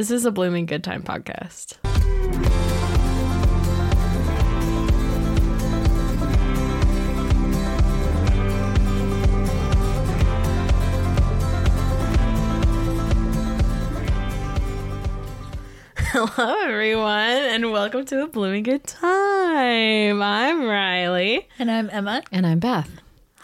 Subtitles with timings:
[0.00, 1.76] This is a Blooming Good Time podcast.
[15.96, 20.22] Hello, everyone, and welcome to a Blooming Good Time.
[20.22, 21.46] I'm Riley.
[21.58, 22.22] And I'm Emma.
[22.32, 22.88] And I'm Beth.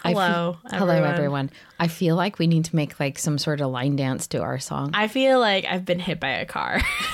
[0.07, 1.13] I Hello, fe- hello, everyone.
[1.13, 1.49] everyone.
[1.79, 4.57] I feel like we need to make like some sort of line dance to our
[4.59, 4.91] song.
[4.93, 6.79] I feel like I've been hit by a car.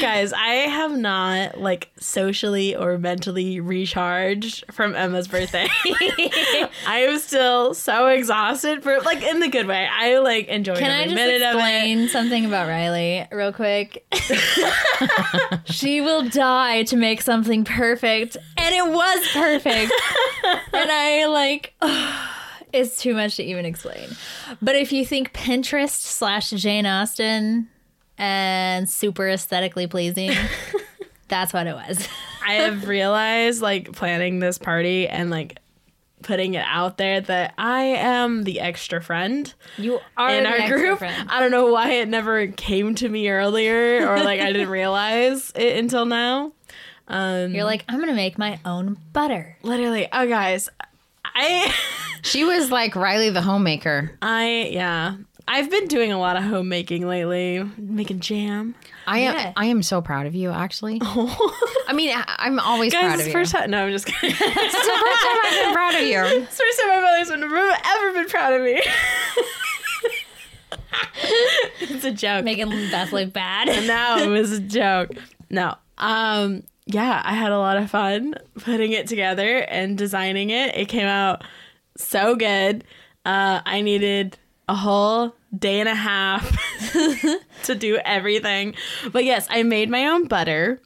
[0.00, 5.68] Guys, I have not like socially or mentally recharged from Emma's birthday.
[6.86, 9.88] I am still so exhausted for like in the good way.
[9.90, 11.58] I like enjoyed Can every I just minute of it.
[11.60, 14.04] explain something about Riley real quick?
[15.64, 19.92] she will die to make something perfect, and it was perfect.
[20.74, 21.74] and I like,
[22.72, 24.08] it's too much to even explain.
[24.60, 27.68] But if you think Pinterest slash Jane Austen
[28.18, 30.32] and super aesthetically pleasing,
[31.28, 32.06] that's what it was.
[32.46, 35.58] I have realized like planning this party and like
[36.22, 39.52] putting it out there that I am the extra friend.
[39.76, 40.98] You are in our extra group.
[40.98, 41.28] friend.
[41.30, 45.52] I don't know why it never came to me earlier or like I didn't realize
[45.54, 46.52] it until now.
[47.08, 49.56] Um You're like, I'm gonna make my own butter.
[49.62, 50.68] literally, oh guys,
[51.34, 51.74] I
[52.22, 54.16] she was like Riley the homemaker.
[54.22, 55.16] I yeah.
[55.48, 58.74] I've been doing a lot of homemaking lately, making jam.
[59.08, 59.52] I am Yeah.
[59.56, 61.00] I am so proud of you actually.
[61.04, 61.84] Oh.
[61.88, 63.32] I mean, I- I'm always proud of it's you.
[63.32, 63.70] first time.
[63.70, 64.30] No, I'm just kidding.
[64.30, 66.22] It's the first time I've been proud of you.
[66.44, 68.82] It's the first time my mother's been ever been proud of me.
[71.80, 72.44] it's a joke.
[72.44, 73.66] Making Beth look bad.
[73.86, 75.10] no, it was a joke.
[75.50, 75.74] No.
[76.02, 80.76] Um yeah, I had a lot of fun putting it together and designing it.
[80.76, 81.44] It came out
[81.96, 82.84] so good.
[83.24, 84.36] Uh I needed
[84.68, 86.56] a whole day and a half
[87.64, 88.74] to do everything.
[89.12, 90.80] But yes, I made my own butter.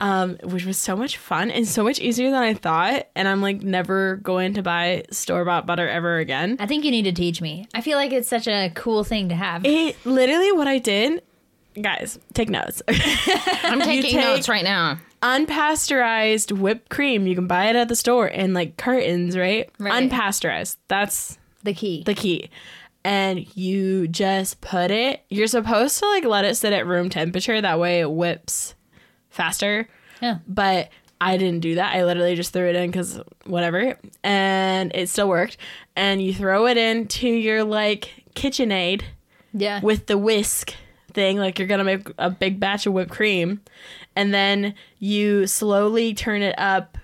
[0.00, 3.08] Um, which was so much fun and so much easier than I thought.
[3.16, 6.56] And I'm like never going to buy store bought butter ever again.
[6.60, 7.66] I think you need to teach me.
[7.74, 9.64] I feel like it's such a cool thing to have.
[9.64, 11.20] It literally what I did,
[11.82, 12.82] guys, take notes.
[12.88, 14.98] I'm taking take- notes right now.
[15.22, 17.26] unpasteurized whipped cream.
[17.26, 19.70] You can buy it at the store in like cartons, right?
[19.78, 20.10] Right.
[20.10, 20.76] Unpasteurized.
[20.88, 22.02] That's the key.
[22.04, 22.50] the key.
[23.04, 27.60] And you just put it, you're supposed to like let it sit at room temperature.
[27.60, 28.74] That way it whips
[29.30, 29.88] faster.
[30.20, 30.38] Yeah.
[30.46, 30.90] But
[31.20, 31.94] I didn't do that.
[31.94, 33.96] I literally just threw it in because whatever.
[34.22, 35.56] And it still worked.
[35.96, 39.02] And you throw it into your like KitchenAid
[39.52, 39.80] yeah.
[39.80, 40.74] with the whisk
[41.18, 43.60] thing like you're gonna make a big batch of whipped cream
[44.14, 46.96] and then you slowly turn it up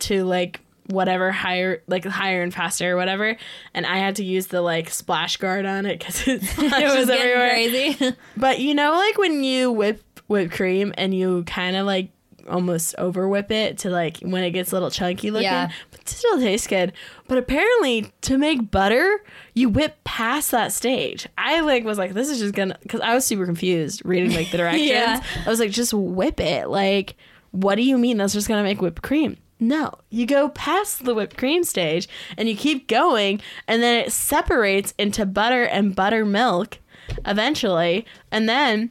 [0.00, 3.36] to like whatever higher like higher and faster or whatever
[3.72, 7.08] and i had to use the like splash guard on it because it, it was
[7.08, 8.16] everywhere crazy.
[8.36, 12.10] but you know like when you whip whipped cream and you kind of like
[12.48, 15.70] almost over whip it to like when it gets a little chunky looking Yeah.
[15.90, 16.92] but it still tastes good.
[17.28, 19.22] But apparently to make butter
[19.54, 21.28] you whip past that stage.
[21.38, 24.50] I like was like this is just gonna because i was super confused reading like
[24.50, 24.88] the directions.
[24.88, 25.22] Yeah.
[25.44, 26.68] i was like just whip it.
[26.68, 27.16] Like
[27.52, 29.36] what do you mean that's just gonna make whipped cream?
[29.62, 29.92] No.
[30.08, 32.08] You go past the whipped cream stage
[32.38, 36.78] and you keep going and then it separates into butter and buttermilk
[37.26, 38.90] eventually and then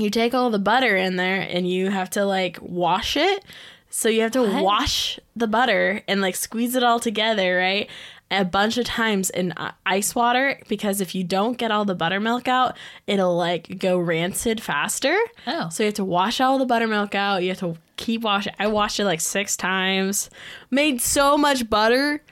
[0.00, 3.44] you take all the butter in there and you have to like wash it.
[3.90, 4.62] So you have to What?
[4.64, 7.88] wash the butter and like squeeze it all together, right?
[8.32, 11.96] A bunch of times in uh, ice water because if you don't get all the
[11.96, 12.76] buttermilk out,
[13.08, 15.16] it'll like go rancid faster.
[15.48, 15.68] Oh.
[15.70, 17.42] So you have to wash all the buttermilk out.
[17.42, 18.52] You have to keep washing.
[18.60, 20.30] I washed it like six times.
[20.70, 22.22] Made so much butter.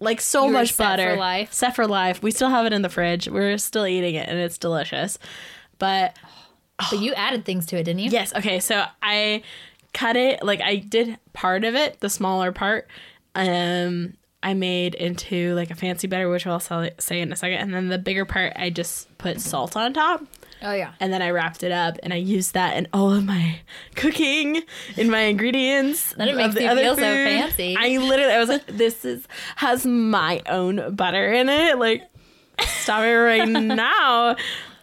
[0.00, 1.16] Like so You much set for butter.
[1.16, 1.52] life.
[1.54, 2.22] Set for life.
[2.22, 3.26] We still have it in the fridge.
[3.28, 5.18] We're still eating it and it's delicious.
[5.78, 6.14] But
[6.90, 8.10] but you added things to it, didn't you?
[8.10, 8.34] Yes.
[8.34, 8.60] Okay.
[8.60, 9.42] So I
[9.94, 12.88] cut it like I did part of it, the smaller part.
[13.34, 17.58] Um, I made into like a fancy butter, which I'll sell say in a second,
[17.58, 20.22] and then the bigger part I just put salt on top,
[20.62, 20.92] Oh yeah.
[21.00, 23.58] and then I wrapped it up, and I used that in all of my
[23.96, 24.62] cooking,
[24.96, 26.12] in my ingredients.
[26.14, 27.76] Then it makes the you other feel so fancy.
[27.76, 29.26] I literally, I was like, this is
[29.56, 32.02] has my own butter in it, like.
[32.80, 34.34] Stop it right now.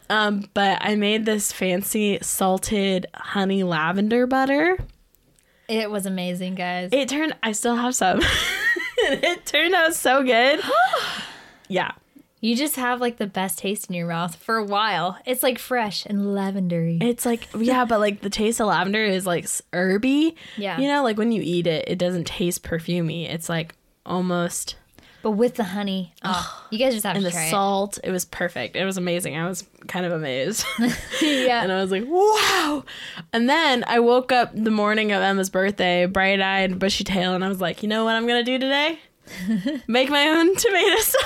[0.10, 4.78] Um, but I made this fancy salted honey lavender butter.
[5.68, 6.90] It was amazing, guys.
[6.92, 8.22] It turned I still have some.
[8.98, 10.60] it turned out so good.
[11.68, 11.92] yeah.
[12.40, 15.18] you just have like the best taste in your mouth for a while.
[15.25, 17.01] It's like fresh and lavendery.
[17.01, 20.36] It's like yeah, but like the taste of lavender is like herby.
[20.56, 20.80] Yeah.
[20.80, 23.28] You know, like when you eat it, it doesn't taste perfumey.
[23.28, 23.74] It's like
[24.06, 24.75] almost
[25.25, 27.18] But with the honey, oh, you guys just have to.
[27.18, 27.98] and to the try salt.
[28.04, 28.12] It.
[28.12, 28.75] was perfect.
[28.75, 29.36] It was amazing.
[29.36, 30.63] I was kind of amazed.
[31.19, 31.63] yeah.
[31.63, 32.83] and I was like, wow.
[33.33, 37.44] And then I woke up the morning of Emma's birthday, bright eyed, bushy tail, and
[37.44, 39.00] I was like, you know what I'm going to do today?
[39.88, 41.24] Make my own tomato sauce.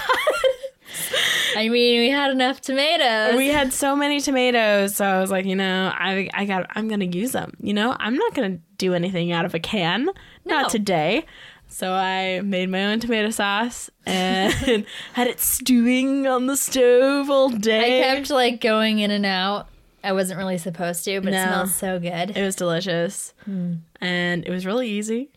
[1.57, 3.35] I mean, we had enough tomatoes.
[3.35, 6.87] we had so many tomatoes, so I was like, you know, I I got I'm
[6.87, 7.53] gonna use them.
[7.59, 10.13] You know, I'm not gonna do anything out of a can, No.
[10.45, 11.25] not today.
[11.71, 17.50] So I made my own tomato sauce and had it stewing on the stove all
[17.50, 18.00] day.
[18.12, 19.68] I kept like going in and out.
[20.04, 21.39] I wasn't really supposed to, but No.
[21.42, 22.36] it smells so good.
[22.36, 23.75] it was delicious, hmm.
[24.01, 25.30] and it was really easy,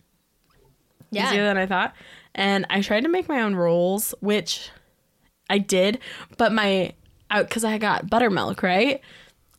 [1.11, 1.29] yeah.
[1.29, 1.95] easier than I thought.
[2.35, 4.71] And I tried to make my own rolls, which
[5.51, 5.99] I did,
[6.39, 6.95] but my
[7.31, 9.01] out because I got buttermilk right,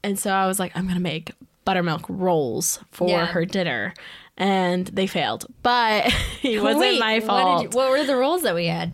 [0.03, 1.31] and so I was like, I'm gonna make
[1.65, 3.25] buttermilk rolls for Yeah.
[3.25, 3.93] her dinner,
[4.37, 5.45] and they failed.
[5.61, 6.13] But
[6.43, 7.61] it wasn't Wait, my What, fault.
[7.63, 8.93] did you- what were the rolls that we had?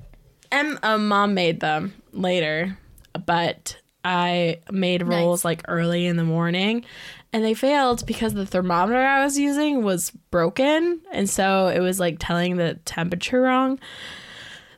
[0.51, 2.75] and uh, mom made them later,
[3.25, 5.45] but I made rolls Nice.
[5.45, 6.85] like early in the morning.
[7.31, 11.01] And they failed because the thermometer I was using was broken.
[11.11, 13.79] And so it was like telling the temperature wrong.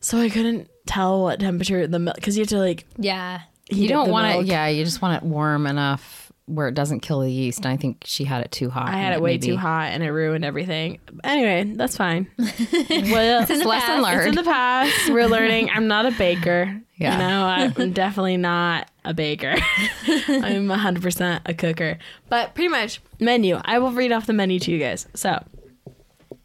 [0.01, 3.39] So I couldn't tell what temperature the milk, because you have to like, Yeah.
[3.69, 4.43] You don't want milk.
[4.43, 4.47] it.
[4.49, 7.59] Yeah, you just want it warm enough where it doesn't kill the yeast.
[7.59, 8.87] And I think she had it too hot.
[8.89, 10.99] I had and it way maybe- too hot and it ruined everything.
[11.23, 12.27] Anyway, that's fine.
[12.37, 14.17] well, It's lesson past.
[14.17, 15.09] It's in the past.
[15.09, 15.69] We're learning.
[15.73, 16.81] I'm not a baker.
[16.97, 17.13] Yeah.
[17.13, 17.45] You know,
[17.79, 19.55] I'm definitely not a baker.
[20.07, 21.97] I'm 100% a cooker.
[22.29, 23.59] But pretty much, menu.
[23.63, 25.07] I will read off the menu to you guys.
[25.15, 25.43] So,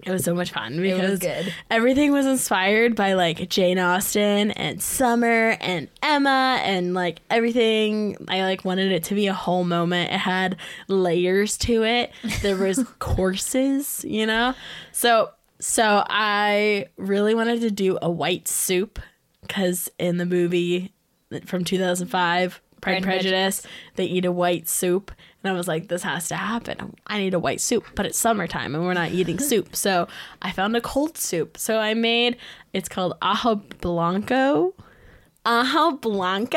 [0.06, 1.52] it was so much fun was because good.
[1.68, 8.16] everything was inspired by like Jane Austen and Summer and Emma and like everything.
[8.28, 10.12] I like wanted it to be a whole moment.
[10.12, 10.56] It had
[10.86, 12.12] layers to it.
[12.40, 14.54] There was courses, you know.
[14.92, 19.00] So so I really wanted to do a white soup
[19.42, 20.92] because in the movie
[21.44, 22.62] from 2005.
[22.80, 23.66] Pride and Pride and Prejudice,
[23.96, 25.10] they eat a white soup.
[25.42, 26.94] And I was like, this has to happen.
[27.06, 29.76] I need a white soup, but it's summertime and we're not eating soup.
[29.76, 30.08] So
[30.42, 31.56] I found a cold soup.
[31.56, 32.36] So I made,
[32.72, 34.74] it's called Ajo Blanco.
[35.44, 36.56] Ajo Blanco.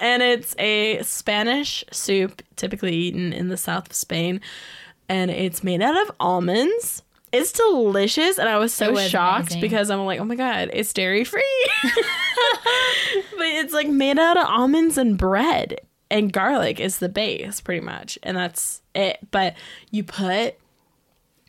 [0.00, 4.40] and it's a Spanish soup typically eaten in the south of Spain.
[5.08, 7.02] And it's made out of almonds.
[7.34, 8.38] It's delicious.
[8.38, 9.60] And I was so was shocked amazing.
[9.60, 11.66] because I'm like, oh my God, it's dairy free.
[11.82, 11.96] but
[13.40, 15.80] it's like made out of almonds and bread.
[16.10, 18.18] And garlic is the base, pretty much.
[18.22, 19.18] And that's it.
[19.30, 19.54] But
[19.90, 20.56] you put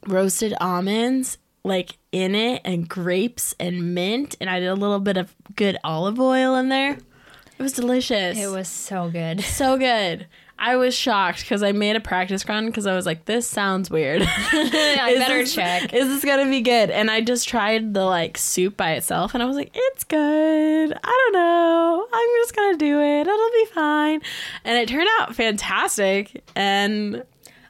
[0.08, 5.18] roasted almonds like in it and grapes and mint and I did a little bit
[5.18, 6.94] of good olive oil in there.
[6.94, 8.38] It was delicious.
[8.38, 9.42] It was so good.
[9.42, 10.28] so good.
[10.58, 13.90] I was shocked because I made a practice run because I was like, this sounds
[13.90, 14.22] weird.
[14.28, 15.94] I better this- check.
[15.94, 16.90] Is this gonna be good?
[16.90, 20.94] And I just tried the like soup by itself and I was like, it's good.
[21.04, 22.08] I don't know.
[22.12, 23.22] I'm just gonna do it.
[23.28, 24.22] It'll be fine.
[24.64, 26.44] And it turned out fantastic.
[26.56, 27.24] And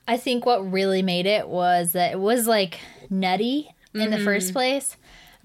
[0.07, 2.79] I think what really made it was that it was like
[3.09, 4.25] nutty in the Mm-hmm.
[4.25, 4.95] first place,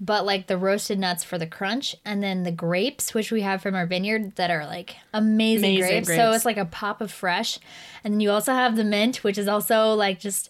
[0.01, 3.61] but like the roasted nuts for the crunch, and then the grapes, which we have
[3.61, 6.07] from our vineyard, that are like amazing, Amazing grapes.
[6.07, 7.59] So it's like a pop of fresh,
[8.03, 10.49] and then you also have the mint, which is also like just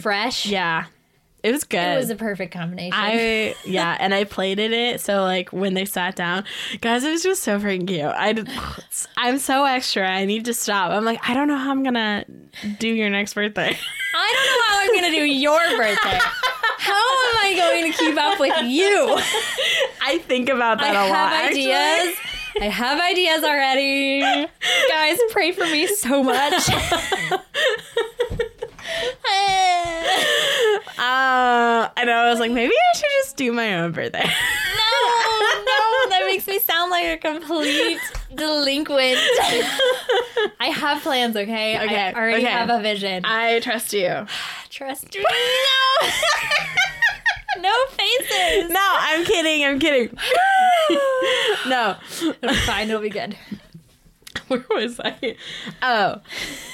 [0.00, 0.44] fresh.
[0.46, 0.86] yeah,
[1.42, 1.78] it was good.
[1.78, 2.92] It was a perfect combination.
[2.94, 6.44] I yeah, and I plated it so like when they sat down,
[6.80, 8.02] guys, it was just so freaking cute.
[8.02, 8.44] I
[9.16, 10.08] I'm so extra.
[10.08, 10.90] I need to stop.
[10.92, 12.24] I'm like I don't know how I'm gonna
[12.78, 13.76] do your next birthday.
[14.14, 16.18] I don't know how I'm gonna do your birthday.
[16.80, 18.88] How am I going to keep up with you?
[20.02, 21.32] I think about that a lot.
[21.32, 21.74] actually.
[21.74, 22.16] ideas.
[22.58, 24.20] I have ideas already.
[24.88, 26.68] Guys, pray for me so much.
[31.00, 34.18] Uh, and I was like, maybe I should just do my own birthday.
[34.18, 37.98] No, no, that makes me sound like a complete
[38.34, 39.16] delinquent.
[40.60, 41.82] I have plans, okay?
[41.82, 42.52] Okay, I already okay.
[42.52, 43.24] have a vision.
[43.24, 44.26] I trust you.
[44.68, 45.22] Trust me.
[45.22, 46.08] No.
[47.62, 48.70] no faces.
[48.70, 49.64] No, I'm kidding.
[49.64, 50.16] I'm kidding.
[51.68, 52.88] no, It'll be fine.
[52.88, 53.36] It'll be good.
[54.50, 55.36] where was I?
[55.80, 56.16] Oh,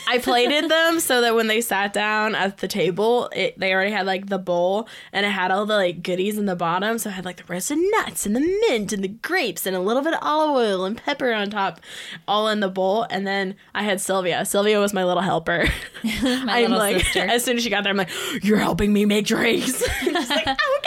[0.09, 3.90] I plated them so that when they sat down at the table, it, they already
[3.90, 6.97] had like the bowl and it had all the like goodies in the bottom.
[6.99, 9.80] So it had like the roasted nuts and the mint and the grapes and a
[9.80, 11.80] little bit of olive oil and pepper on top,
[12.26, 13.06] all in the bowl.
[13.11, 14.47] And then I had Sylvia.
[14.47, 15.66] Sylvia was my little helper.
[16.23, 17.21] My I'm little like, sister.
[17.21, 18.11] as soon as she got there, I'm like,
[18.42, 20.86] "You're helping me make drinks." She's like, "Okay."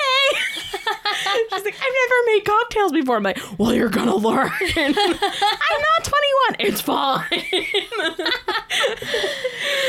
[1.59, 6.03] She's like, "I've never made cocktails before." I'm like, "Well, you're gonna learn." I'm not
[6.03, 6.55] 21.
[6.59, 7.25] It's fine.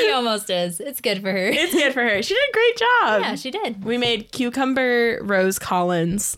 [0.00, 0.80] She almost is.
[0.80, 1.46] It's good for her.
[1.48, 2.22] It's good for her.
[2.22, 3.20] She did a great job.
[3.22, 3.84] yeah, she did.
[3.84, 6.36] we made cucumber rose Collins.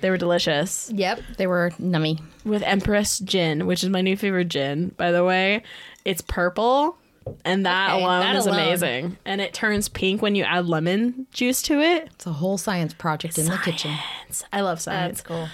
[0.00, 1.20] They were delicious Yep.
[1.38, 2.20] They were nummy.
[2.44, 5.62] with Empress gin, which is my new favorite gin, by the way.
[6.04, 6.96] It's purple,
[7.44, 8.58] and that Okay, alone that is alone.
[8.60, 9.16] amazing.
[9.24, 12.08] And it turns pink when you add lemon juice to it.
[12.12, 13.94] It's a whole science project in the kitchen.
[14.52, 15.18] I love science.
[15.18, 15.48] That's cool.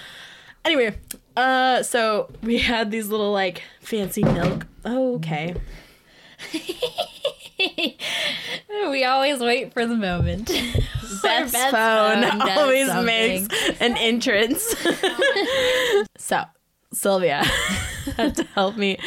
[0.64, 0.96] Anyway,
[1.36, 4.66] uh, so we had these little like fancy milk.
[4.84, 5.54] Oh, okay.
[8.90, 10.46] We always wait for the moment.
[11.22, 13.04] Beth's, Beth's phone, phone always something.
[13.46, 14.74] makes an entrance.
[16.18, 16.42] so
[16.92, 17.42] Sylvia
[18.16, 18.98] had to help me.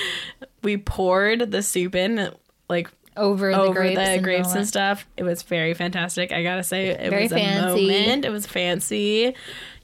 [0.64, 2.32] We poured the soup in
[2.70, 5.08] like Over the over grapes, the and grapes and stuff.
[5.18, 6.32] It was very fantastic.
[6.32, 7.90] I gotta say, it Very was fancy.
[7.90, 8.26] a moment.
[8.26, 9.36] It was fancy.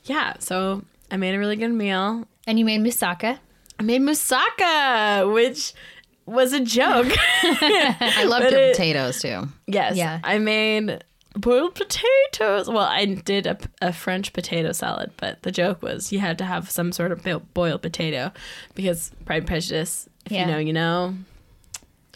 [0.04, 0.34] Yeah.
[0.40, 2.26] So I made a really good meal.
[2.46, 3.40] And you made moussaka.
[3.80, 5.74] I made moussaka, which
[6.26, 7.08] was a joke.
[7.44, 9.48] I loved But your it- potatoes too.
[9.68, 9.96] yes.
[9.96, 10.20] Yeah.
[10.24, 11.04] I made
[11.36, 12.68] boiled potatoes.
[12.68, 16.46] Well, I did a, a French potato salad, but the joke was you had to
[16.46, 18.32] have some sort of boiled potato
[18.76, 20.08] because Pride and Prejudice.
[20.26, 20.46] If Yeah.
[20.46, 21.16] you know, you know.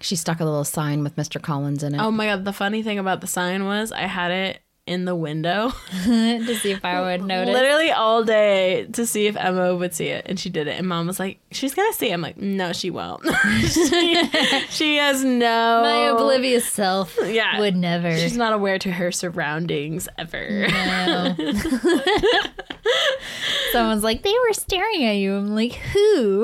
[0.02, 1.42] She stuck a little sign with Mr.
[1.42, 2.02] Collins in it.
[2.02, 2.46] Oh my god!
[2.46, 5.72] The funny thing about the sign was I had it in the window.
[6.06, 7.54] to see if I would notice.
[7.54, 10.78] Literally all day to see if Emma would see it, and she did it.
[10.80, 12.14] And Mom was like, "She's gonna see." it.
[12.14, 13.24] I'm like, "No, she won't.
[13.68, 14.24] she,
[14.70, 17.60] she has no My oblivious self Yeah.
[17.60, 18.18] would never.
[18.18, 21.36] She's not aware to her surroundings ever." No.
[23.72, 25.36] Someone's like, they were staring at you.
[25.36, 26.44] I'm like, who?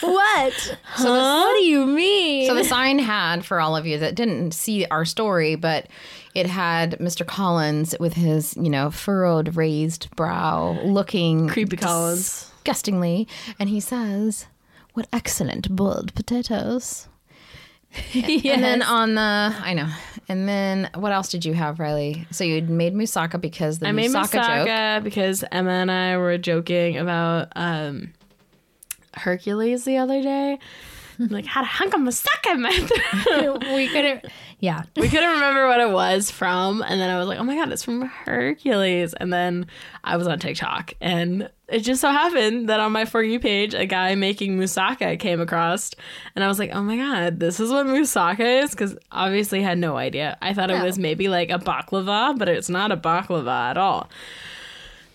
[0.00, 0.52] what?
[0.96, 2.48] So what do you mean?
[2.48, 5.86] So the sign had for all of you that didn't see our story, but
[6.34, 7.26] it had Mr.
[7.26, 12.50] Collins with his, you know, furrowed, raised brow, looking Creepy Collins.
[12.62, 14.46] disgustingly, and he says,
[14.94, 17.08] "What excellent boiled potatoes."
[18.14, 19.20] And then on the,
[19.62, 19.88] I know.
[20.26, 22.26] And then what else did you have, Riley?
[22.30, 25.04] So you made moussaka because the I made moussaka, joke.
[25.04, 28.14] because Emma and I were joking about um,
[29.14, 30.58] Hercules the other day.
[31.18, 33.64] I'm like, had a hunk of moussaka in my throat.
[33.74, 34.24] we couldn't.
[34.58, 34.82] Yeah.
[34.96, 37.72] we couldn't remember what it was from, and then I was like, "Oh my god,
[37.72, 39.66] it's from Hercules!" And then
[40.04, 43.74] I was on TikTok, and it just so happened that on my for you page,
[43.74, 45.90] a guy making moussaka came across,
[46.36, 49.62] and I was like, "Oh my god, this is what moussaka is!" Because obviously I
[49.68, 50.38] had no idea.
[50.40, 54.08] I thought it was maybe like a baklava, but it's not a baklava at all.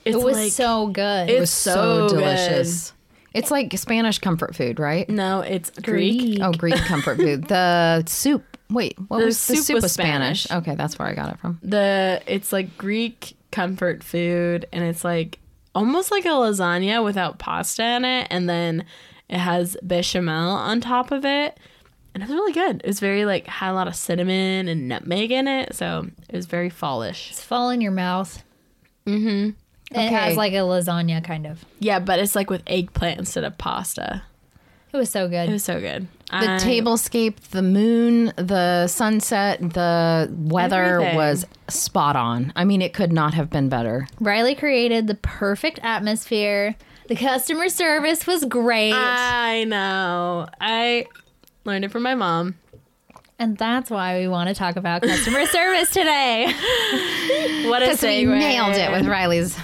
[0.03, 1.29] It's It was like so good.
[1.29, 2.19] It's It was so, so good.
[2.19, 2.93] delicious.
[3.33, 5.07] It's like Spanish comfort food, right?
[5.09, 6.19] no, it's Greek.
[6.19, 6.39] Greek.
[6.41, 7.47] Oh, Greek comfort food.
[7.47, 8.43] The soup.
[8.69, 10.43] Wait, what The was the soup soup was was Spanish.
[10.43, 10.61] Spanish.
[10.67, 11.59] Okay, that's where I got it from.
[11.63, 15.39] the it's like Greek comfort food and it's like
[15.73, 18.83] almost like a lasagna without pasta in it and then
[19.29, 21.57] it has bechamel on top of it
[22.13, 22.81] and it was really good.
[22.83, 26.35] It was very like had a lot of cinnamon and nutmeg in it, so it
[26.35, 27.29] was very fallish.
[27.31, 28.43] It's fall in your mouth.
[29.05, 29.51] Mm-hmm.
[29.91, 30.07] It Okay.
[30.07, 31.63] has like a lasagna kind of.
[31.79, 34.23] Yeah, but it's like with eggplant instead of pasta.
[34.93, 35.49] It was so good.
[35.49, 36.07] It was so good.
[36.29, 41.15] The I- tablescape, the moon, the sunset, the weather Everything.
[41.15, 42.51] was spot on.
[42.55, 44.07] I mean, it could not have been better.
[44.19, 46.75] Riley created the perfect atmosphere.
[47.07, 48.93] The customer service was great.
[48.93, 50.47] I know.
[50.59, 51.05] I
[51.63, 52.55] learned it from my mom.
[53.39, 56.45] and that's why we want to talk about customer service today.
[57.69, 58.37] What a Because we segue.
[58.39, 59.55] nailed it with Riley's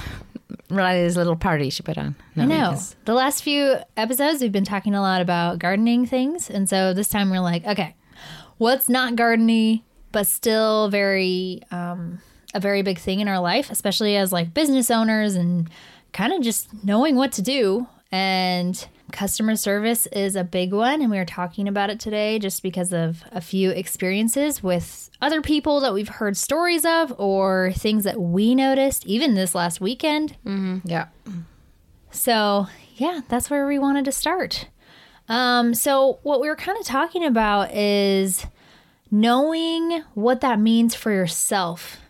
[0.76, 2.16] Riley's little party she put on.
[2.36, 2.70] No, I know.
[2.72, 6.50] because- The last few episodes, we've been talking a lot about gardening things.
[6.50, 7.96] And so this time we're like, okay,
[8.58, 12.20] what's not gardeny, but still very, um,
[12.54, 15.70] a very big thing in our life, especially as like business owners and
[16.12, 17.88] kind of just knowing what to do.
[18.12, 21.02] And customer service is a big one.
[21.02, 25.42] And we are talking about it today just because of a few experiences with other
[25.42, 30.36] people that we've heard stories of or things that we noticed even this last weekend.
[30.84, 31.08] Yeah.
[32.12, 34.68] So, yeah, that's where we wanted to start.
[35.30, 38.46] Um, so, what we were kind of talking about is
[39.10, 42.02] knowing what that means for yourself.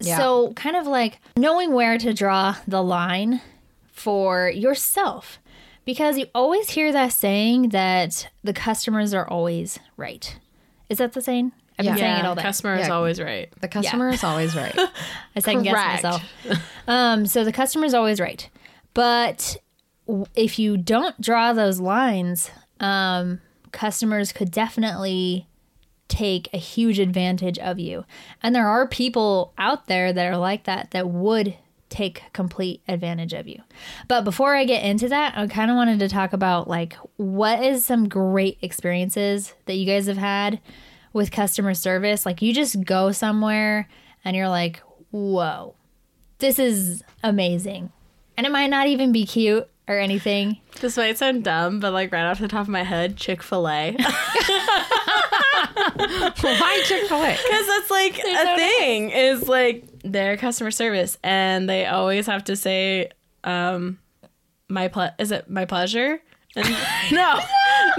[0.00, 0.18] Yeah.
[0.18, 3.40] So, kind of like knowing where to draw the line
[3.90, 5.38] for yourself.
[5.86, 10.38] Because you always hear that saying that the customers are always right.
[10.90, 11.52] Is that the saying?
[11.78, 11.96] I've been Yeah.
[11.96, 12.42] saying it Yeah, all day.
[12.42, 12.94] customer is Yeah.
[12.94, 13.48] always right.
[13.60, 14.74] The customer is always right.
[15.36, 16.22] I second guess myself.
[16.88, 18.48] um, so the customer is always right,
[18.94, 19.56] but
[20.34, 22.50] if you don't draw those lines,
[22.80, 23.40] um,
[23.72, 25.46] customers could definitely
[26.08, 28.04] take a huge advantage of you.
[28.42, 31.56] And there are people out there that are like that that would
[31.88, 33.62] take complete advantage of you.
[34.08, 37.62] But before I get into that, I kind of wanted to talk about like what
[37.62, 40.60] is some great experiences that you guys have had
[41.12, 42.26] with customer service.
[42.26, 43.88] Like you just go somewhere
[44.24, 45.74] and you're like, whoa,
[46.38, 47.92] this is amazing.
[48.36, 50.58] And it might not even be cute or anything.
[50.80, 53.68] This might sound dumb, but like right off the top of my head, Chick Fil
[53.68, 53.96] A.
[55.56, 57.30] Why Chick Fil A?
[57.32, 62.56] Because that's like a thing is like their customer service, and they always have to
[62.56, 63.10] say,
[63.44, 63.98] um,
[64.68, 66.20] "My ple is it my pleasure?"
[66.54, 66.68] And
[67.12, 67.38] no,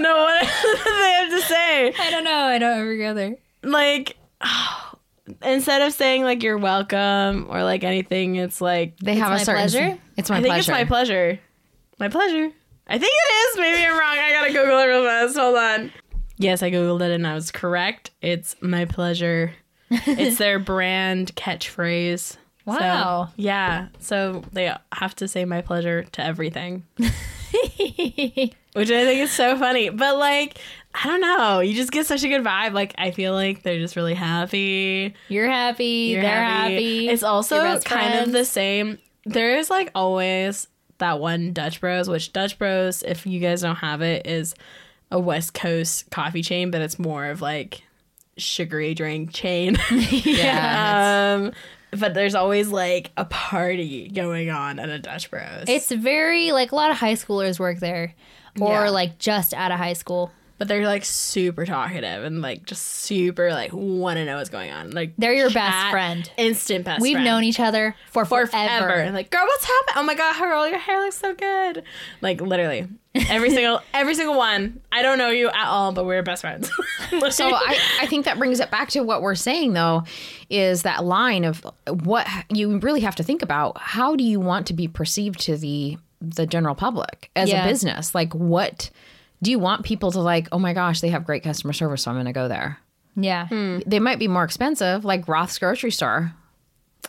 [0.00, 0.40] no, what
[0.84, 1.94] they have to say?
[1.98, 2.32] I don't know.
[2.44, 3.36] I don't ever go there.
[3.62, 4.16] Like
[5.42, 9.44] instead of saying like you're welcome or like anything, it's like They have my a
[9.44, 9.60] certain.
[9.62, 9.98] pleasure?
[10.16, 10.40] It's my pleasure.
[10.40, 10.60] I think pleasure.
[10.60, 11.40] it's my pleasure.
[12.00, 12.50] My pleasure.
[12.90, 13.56] I think it is.
[13.60, 14.16] Maybe I'm wrong.
[14.18, 15.36] I gotta Google it real fast.
[15.36, 15.92] Hold on.
[16.38, 18.10] Yes, I googled it and I was correct.
[18.22, 19.52] It's my pleasure.
[19.90, 22.36] it's their brand catchphrase.
[22.66, 23.30] So, Wow.
[23.36, 23.88] yeah.
[23.98, 26.84] So they have to say my pleasure to everything.
[26.98, 29.88] Which I think is so funny.
[29.88, 30.58] But like,
[30.94, 31.60] I don't know.
[31.60, 32.74] You just get such a good vibe.
[32.74, 35.14] Like I feel like they're just really happy.
[35.28, 36.10] You're happy.
[36.12, 37.08] You're they're happy.
[37.08, 38.98] It's also kind of the same.
[39.24, 40.68] There is like always
[40.98, 44.54] that one Dutch Bros, which Dutch Bros, if you guys don't have it, is
[45.10, 47.82] a West Coast coffee chain, but it's more of like
[48.36, 49.76] sugary drink chain.
[49.90, 51.36] Yeah.
[51.40, 51.52] um,
[51.98, 55.64] but there's always like a party going on at a Dutch Bros.
[55.68, 58.14] It's very like a lot of high schoolers work there,
[58.60, 58.90] or Yeah.
[58.90, 60.30] like just out of high school.
[60.58, 64.70] But they're like super talkative and like just super like want to know what's going
[64.70, 64.90] on.
[64.90, 66.30] Like They're your best friend.
[66.36, 66.94] instant best.
[66.98, 67.02] Friend.
[67.02, 67.24] We've friend.
[67.24, 68.84] known each other for, for forever.
[68.84, 69.00] forever.
[69.00, 69.94] And like, girl, what's happening?
[69.96, 71.84] Oh my god, girl, your hair looks so good.
[72.20, 74.80] Like literally, every single every single one.
[74.92, 76.70] I don't know you at all, but we're best friends.
[77.30, 80.02] So I, I think that brings it back to what we're saying though,
[80.50, 83.78] is that line of what you really have to think about.
[83.78, 87.64] How do you want to be perceived to the the general public as Yeah.
[87.64, 88.14] a business?
[88.14, 88.90] Like what
[89.42, 92.10] do you want people to like, oh my gosh, they have great customer service, so
[92.10, 92.78] I'm gonna go there.
[93.16, 93.48] Yeah.
[93.48, 93.80] Hmm.
[93.86, 96.32] They might be more expensive, like Roth's grocery store.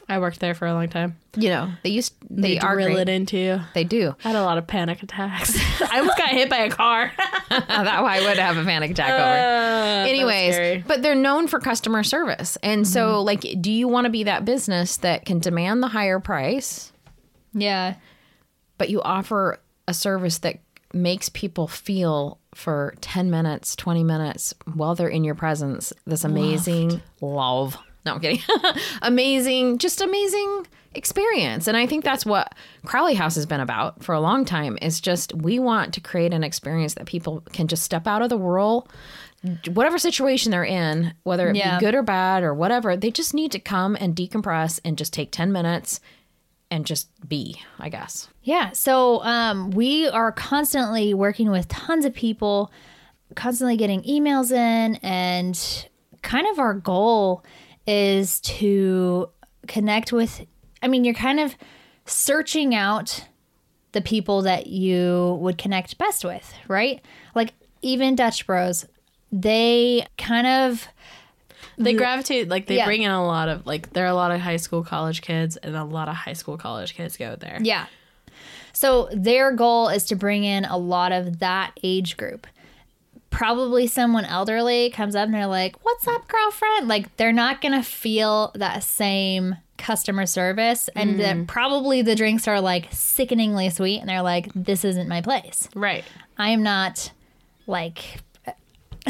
[0.07, 1.17] I worked there for a long time.
[1.36, 2.98] You know, they used they, They, are drill great.
[3.07, 3.59] it into you.
[3.75, 4.15] They do.
[4.24, 5.55] I had a lot of panic attacks.
[5.91, 7.12] I almost got hit by a car.
[7.50, 9.21] that way I would have a panic attack over.
[9.24, 12.57] Uh, Anyways, but they're known for customer service.
[12.63, 16.20] And so like do you want to be that business that can demand the higher
[16.20, 16.92] price,
[17.53, 17.96] Yeah.
[18.77, 20.59] but you offer a service that
[20.94, 27.02] makes people feel for 10 minutes, 20 minutes while they're in your presence this amazing
[27.22, 27.78] love.
[28.06, 28.42] No, I'm kidding.
[29.02, 31.68] amazing, just amazing experience.
[31.68, 35.00] And I think that's what Crowley House has been about for a long time is
[35.00, 38.38] just we want to create an experience that people can just step out of the
[38.38, 38.88] whirl
[39.70, 41.80] whatever situation they're in, whether it Yeah.
[41.80, 45.14] be good or bad or whatever, they just need to come and decompress and just
[45.14, 46.02] take 10 minutes
[46.70, 48.28] and just be, I guess.
[48.50, 48.72] Yeah.
[48.72, 52.72] So um, we are constantly working with tons of people,
[53.35, 55.88] constantly getting emails in, and
[56.24, 57.44] kind of our goal
[57.85, 59.29] is to
[59.68, 60.48] connect with.
[60.81, 61.55] I mean, you're kind of
[62.05, 63.24] searching out
[63.92, 67.05] the people that you would connect best with, right?
[67.35, 68.88] Like even Dutch Bros,
[69.31, 70.88] they kind of
[71.77, 72.85] they gravitate like they Yeah.
[72.85, 75.55] bring in a lot of like there are a lot of high school college kids
[75.57, 77.59] and a lot of high school college kids go there.
[77.62, 77.85] Yeah.
[78.74, 82.48] So their goal is to bring in a lot of that age group.
[83.29, 86.88] Probably someone elderly comes up and they're like, What's up, girlfriend?
[86.88, 90.90] Like, they're not going to feel that same customer service.
[90.96, 91.48] And then mm.
[91.48, 94.00] probably the drinks are like sickeningly sweet.
[94.00, 95.70] And they're like, This isn't my place.
[95.75, 96.03] Right.
[96.38, 97.12] I am not
[97.68, 98.22] like.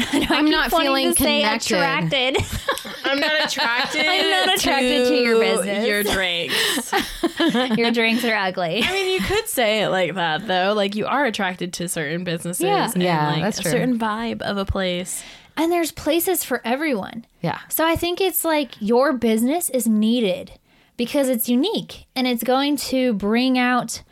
[0.30, 1.74] I'm not feeling connected.
[1.76, 2.36] attracted.
[3.04, 4.04] I'm not attracted.
[4.06, 5.86] I'm not attracted to your business.
[5.86, 6.92] Your drinks.
[7.78, 8.82] Your drinks are ugly.
[8.84, 10.74] I mean, you could say it like that though.
[10.74, 12.62] Like you are attracted to certain businesses.
[12.64, 12.90] Yeah.
[12.92, 13.70] and, Yeah, like, that's a true.
[13.72, 15.22] certain vibe of a place.
[15.56, 17.24] And there's places for everyone.
[17.42, 17.58] Yeah.
[17.68, 20.52] So I think it's like your business is needed
[20.96, 24.02] because it's unique and it's going to bring out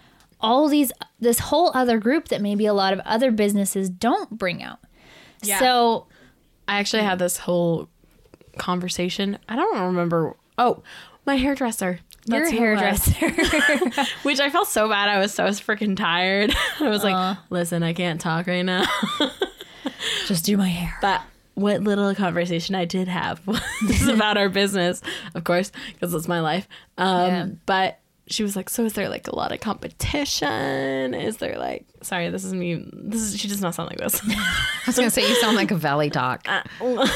[0.41, 4.63] all these this whole other group that maybe a lot of other businesses don't bring
[4.63, 4.79] out.
[5.43, 5.59] Yeah.
[5.59, 6.07] So
[6.67, 7.89] I actually had this whole
[8.59, 9.39] conversation.
[9.49, 10.37] I don't remember.
[10.59, 10.83] Oh,
[11.27, 12.01] my hairdresser.
[12.27, 13.17] your That's was.
[13.17, 14.05] hairdresser.
[14.23, 15.09] Which I felt so bad.
[15.09, 16.55] I was so freaking tired.
[16.81, 18.85] I was like, listen, I can't talk right now.
[20.27, 20.97] Just do my hair.
[21.01, 21.23] But
[21.55, 25.03] what little conversation I did have was about our business,
[25.35, 26.69] of course, because it's my life.
[26.97, 27.47] Um, Yeah.
[27.67, 31.15] But she was like, "So is there like a lot of competition?
[31.15, 32.89] Is there like, sorry, this is me.
[32.93, 34.21] This is she does not sound like this.
[34.27, 36.47] I was to say, you sound like a valley talk.
[36.81, 37.11] like,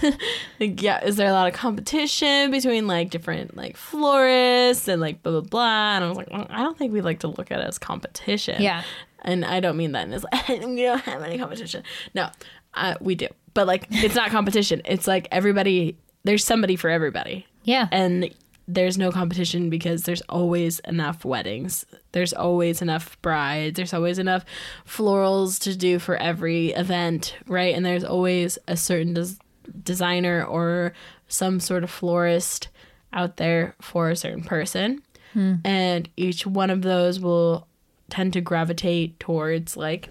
[0.82, 5.32] yeah, is there a lot of competition between like different like florists and like blah
[5.32, 5.96] blah blah?
[5.96, 7.78] And I was like, well, I don't think we like to look at it as
[7.78, 8.60] competition.
[8.62, 8.82] Yeah.
[9.22, 11.82] and I don't mean that in as like we don't have any competition.
[12.14, 12.30] No,
[12.74, 14.82] uh, we do, but like it's not competition.
[14.84, 15.96] It's like everybody.
[16.24, 17.46] There's somebody for everybody.
[17.64, 17.88] Yeah.
[17.90, 18.32] and
[18.68, 21.84] there's no competition because there's always enough weddings.
[22.12, 23.76] There's always enough brides.
[23.76, 24.44] There's always enough
[24.86, 27.74] florals to do for every event, right?
[27.74, 29.36] And there's always a certain des-
[29.82, 30.92] designer or
[31.28, 32.68] some sort of florist
[33.12, 35.02] out there for a certain person.
[35.32, 35.56] Hmm.
[35.64, 37.66] And each one of those will
[38.10, 40.10] tend to gravitate towards like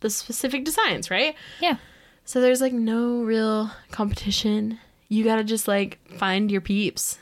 [0.00, 1.34] the specific designs, right?
[1.60, 1.76] yeah.
[2.24, 4.80] So there's like no real competition.
[5.08, 7.18] You got to just like find your peeps.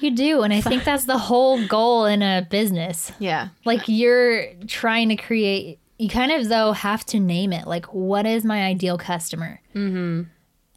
[0.00, 0.42] You do.
[0.42, 3.12] And I think that's the whole goal in a business.
[3.18, 3.48] Yeah.
[3.64, 7.66] Like you're trying to create, you kind of, though, have to name it.
[7.66, 9.60] Like, what is my ideal customer?
[9.74, 10.22] Mm-hmm.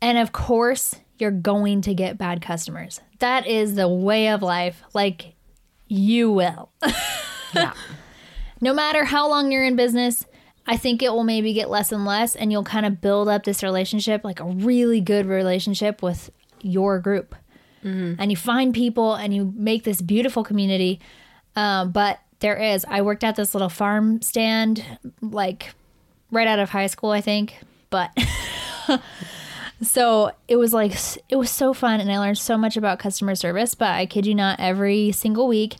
[0.01, 3.01] And of course, you're going to get bad customers.
[3.19, 4.84] That is the way of life.
[4.93, 5.34] Like,
[5.88, 6.69] you will.
[7.53, 7.71] Yeah.
[8.60, 10.25] no matter how long you're in business,
[10.67, 13.45] I think it will maybe get less and less, and you'll kind of build up
[13.45, 16.30] this relationship, like a really good relationship with
[16.62, 17.36] your group.
[18.19, 21.00] And you find people and you make this beautiful community.
[21.56, 24.84] Um, but there is, I worked at this little farm stand,
[25.21, 25.73] like
[26.32, 27.56] right out of high school, I think.
[27.89, 28.12] But
[29.82, 30.93] so it was like,
[31.30, 33.76] it was so fun, and I learned so much about customer service.
[33.76, 35.78] But I kid you not, every single week,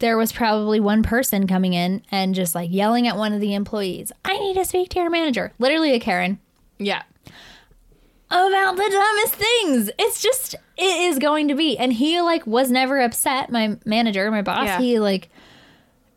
[0.00, 3.54] there was probably one person coming in and just like yelling at one of the
[3.54, 5.52] employees, I need to speak to your manager.
[5.58, 6.38] Literally a Karen
[6.78, 7.02] Yeah.
[8.30, 9.90] About the dumbest things.
[9.98, 11.76] It's just it is going to be.
[11.78, 13.50] And he like was never upset.
[13.50, 14.78] My manager, my boss, Yeah.
[14.80, 15.28] he like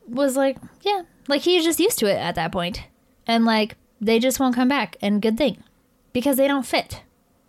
[0.08, 2.84] was like, yeah, like he's just used to it at that point.
[3.28, 4.96] And like they just won't come back.
[5.02, 5.64] And good thing.
[6.12, 7.02] Because they don't fit.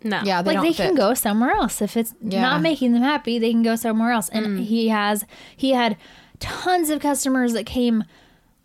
[0.03, 0.21] No.
[0.23, 0.87] Yeah, they like don't they fit.
[0.87, 1.81] can go somewhere else.
[1.81, 2.41] If it's Yeah.
[2.41, 4.29] not making them happy, they can go somewhere else.
[4.29, 4.65] And Mm.
[4.65, 5.25] he has
[5.55, 5.97] he had
[6.39, 8.03] tons of customers that came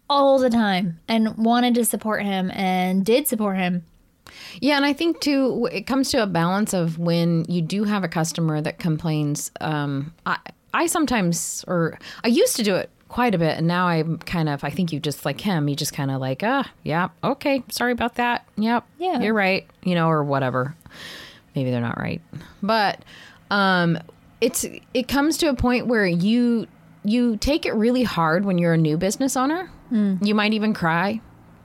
[0.08, 3.84] all the time and wanted to support him and did support him.
[4.60, 8.04] Yeah, and I think too, it comes to a balance of when you do have
[8.04, 9.50] a customer that complains.
[9.60, 10.38] Um, I
[10.72, 14.48] I sometimes, or I used to do it quite a bit, and now I'm kind
[14.48, 14.62] of.
[14.62, 15.68] I think you just like him.
[15.68, 18.46] You just kind of like, ah, yeah, okay, sorry about that.
[18.56, 19.20] Yep, Yeah.
[19.20, 19.66] you're right.
[19.82, 20.74] You know, or whatever.
[21.56, 22.20] Maybe they're not right,
[22.62, 23.04] but
[23.50, 23.98] um,
[24.40, 24.64] it's
[24.94, 26.68] it comes to a point where you
[27.02, 29.70] you take it really hard when you're a new business owner.
[29.90, 31.20] You might even cry.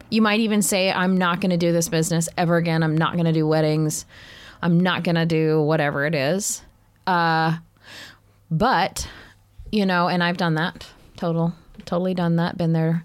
[0.10, 2.84] You might even say, I'm not going to do this business ever again.
[2.84, 4.06] I'm not going to do weddings.
[4.62, 6.62] I'm not going to do whatever it is.
[7.08, 7.58] Uh,
[8.50, 9.08] but,
[9.72, 10.88] you know, and I've done that.
[11.18, 11.54] Total,
[11.86, 12.58] totally done that.
[12.58, 13.04] Been there.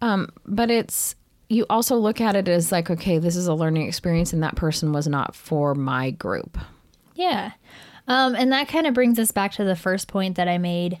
[0.00, 1.14] Um, but it's,
[1.48, 4.54] you also look at it as like, okay, this is a learning experience, and that
[4.54, 6.58] person was not for my group.
[7.14, 7.52] Yeah.
[8.06, 10.98] Um, and that kind of brings us back to the first point that I made.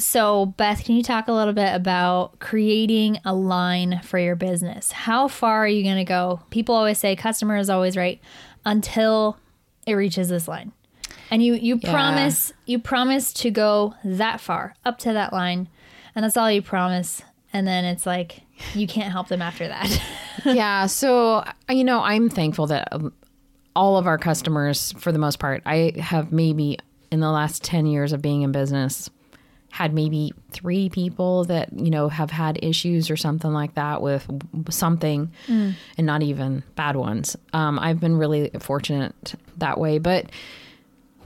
[0.00, 4.90] So, Beth, can you talk a little bit about creating a line for your business?
[4.92, 6.40] How far are you going to go?
[6.50, 8.20] People always say customer is always right
[8.64, 9.38] until
[9.86, 10.72] it reaches this line.
[11.30, 11.90] And you you Yeah.
[11.92, 15.68] promise you promise to go that far up to that line,
[16.14, 17.22] and that's all you promise.
[17.52, 18.40] And then it's like
[18.74, 20.02] you can't help them after that.
[20.44, 20.86] yeah.
[20.86, 23.12] So, you know, I'm thankful that um,
[23.76, 26.78] all of our customers, for the most part, I have maybe
[27.12, 29.08] in the last 10 years of being in business,
[29.70, 34.28] had maybe three people that, you know, have had issues or something like that with
[34.68, 35.30] something
[35.96, 37.36] and not even bad ones.
[37.52, 39.98] Um, I've been really fortunate that way.
[39.98, 40.26] But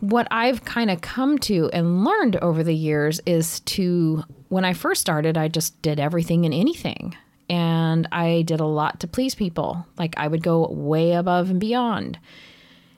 [0.00, 4.74] what I've kind of come to and learned over the years is to, when I
[4.74, 7.16] first started, I just did everything and anything.
[7.48, 9.87] And I did a lot to please people.
[9.98, 12.18] Like I would go way above and beyond.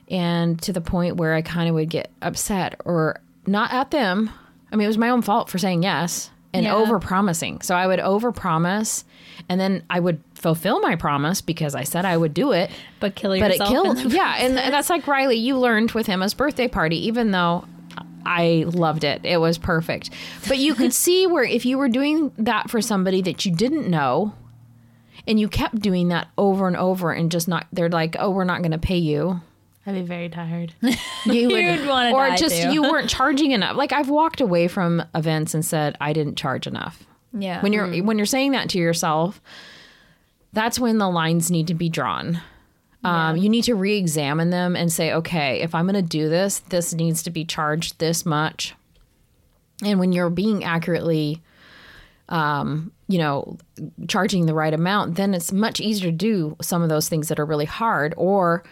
[0.09, 4.31] And to the point where I kind of would get upset or not at them.
[4.73, 6.75] I mean, it was my own fault for saying yes and Yeah.
[6.75, 7.61] over promising.
[7.61, 9.05] So I would over promise
[9.49, 13.15] and then I would fulfill my promise because I said I would do it but
[13.15, 14.13] kill but it killed.
[14.13, 15.37] Yeah, and, and that's like Riley.
[15.37, 17.65] You learned with him his birthday party, even though
[18.25, 19.21] I loved it.
[19.25, 20.11] It was perfect.
[20.49, 23.89] But you could see where if you were doing that for somebody that you didn't
[23.89, 24.35] know,
[25.29, 28.45] and you kept doing that over and over, and just not, they're like, oh, we're
[28.45, 29.41] not going to pay you.
[29.87, 30.73] I'd be very tired.
[31.27, 32.13] You You'd wanna die.
[32.13, 32.73] or die, just too.
[32.73, 33.77] you weren't charging enough.
[33.77, 37.05] Like I've walked away from events and said I didn't charge enough.
[37.33, 37.61] Yeah.
[37.63, 39.41] When you're when you're saying that to yourself,
[40.53, 42.41] that's when the lines need to be drawn.
[43.05, 46.59] Um, You need to re-examine them and say, okay, if I'm going to do this,
[46.61, 48.75] this needs to be charged this much.
[49.85, 51.41] And when you're being accurately,
[52.29, 53.59] um, you know,
[54.09, 57.39] charging the right amount, then it's much easier to do some of those things that
[57.39, 58.13] are really hard.
[58.17, 58.65] Or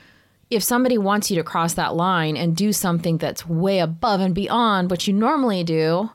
[0.51, 4.35] if somebody wants you to cross that line and do something that's way above and
[4.35, 6.11] beyond what you normally do,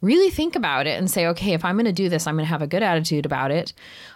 [0.00, 2.44] really think about it and say, okay, if I'm going to do this, I'm going
[2.44, 3.72] to have a good attitude about it.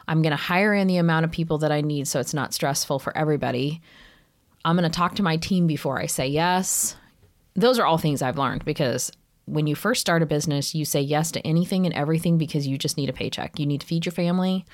[0.09, 2.55] I'm going to hire in the amount of people that I need so it's not
[2.55, 3.81] stressful for everybody.
[4.65, 6.97] I'm going to talk to my team before I say yes.
[7.55, 9.13] Those are all things I've learned because
[9.47, 12.79] when you first start a business, you say yes to anything and everything because you
[12.79, 13.59] just need a paycheck.
[13.59, 14.65] You need to feed your family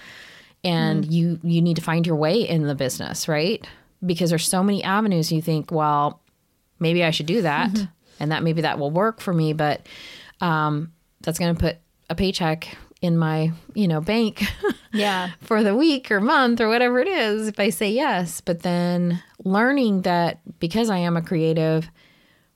[0.62, 1.10] and mm.
[1.10, 3.66] you you need to find your way in the business, right?
[4.04, 6.20] Because there's so many avenues you think, well,
[6.78, 7.84] maybe I should do that mm-hmm.
[8.18, 9.86] and that maybe that will work for me, but
[10.40, 11.76] um, that's going to put
[12.08, 14.42] a paycheck in my, you know, bank
[14.92, 18.40] yeah for the week or month or whatever it is if I say yes.
[18.40, 21.88] But then learning that because I am a creative,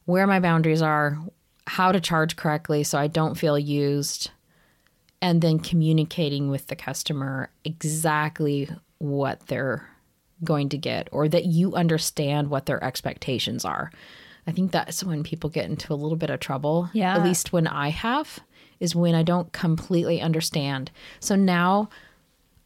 [0.06, 1.18] where my boundaries are,
[1.66, 4.30] how to charge correctly so I don't feel used,
[5.22, 9.88] and then communicating with the customer exactly what they're
[10.44, 13.90] going to get or that you understand what their expectations are.
[14.46, 16.90] I think that's when people get into a little bit of trouble.
[16.92, 17.14] Yeah.
[17.16, 18.40] At least when I have,
[18.80, 20.90] is when I don't completely understand.
[21.20, 21.88] So now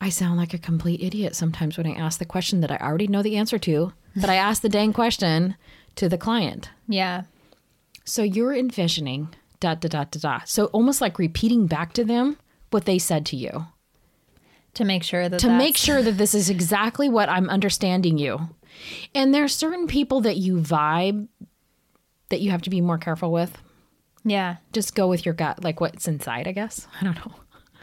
[0.01, 3.07] I sound like a complete idiot sometimes when I ask the question that I already
[3.07, 5.57] know the answer to, but I ask the dang question
[5.97, 6.71] to the client.
[6.89, 7.23] Yeah.
[8.05, 9.29] So you're envisioning
[9.61, 10.41] da da da da da.
[10.45, 12.39] So almost like repeating back to them
[12.71, 13.67] what they said to you.
[14.79, 18.49] To make sure that to make sure that this is exactly what I'm understanding you.
[19.15, 21.27] And there are certain people that you vibe
[22.29, 23.57] that you have to be more careful with.
[24.25, 24.57] Yeah.
[24.73, 26.87] Just go with your gut, like what's inside, I guess.
[27.01, 27.35] I don't know.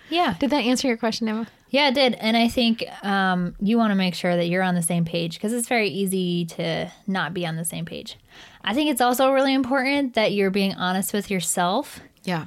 [0.09, 0.35] Yeah.
[0.39, 1.47] Did that answer your question, Emma?
[1.69, 2.13] Yeah, it did.
[2.13, 5.33] And I think um, you want to make sure that you're on the same page
[5.33, 8.17] because it's very easy to not be on the same page.
[8.63, 11.99] I think it's also really important that you're being honest with yourself.
[12.23, 12.45] Yeah.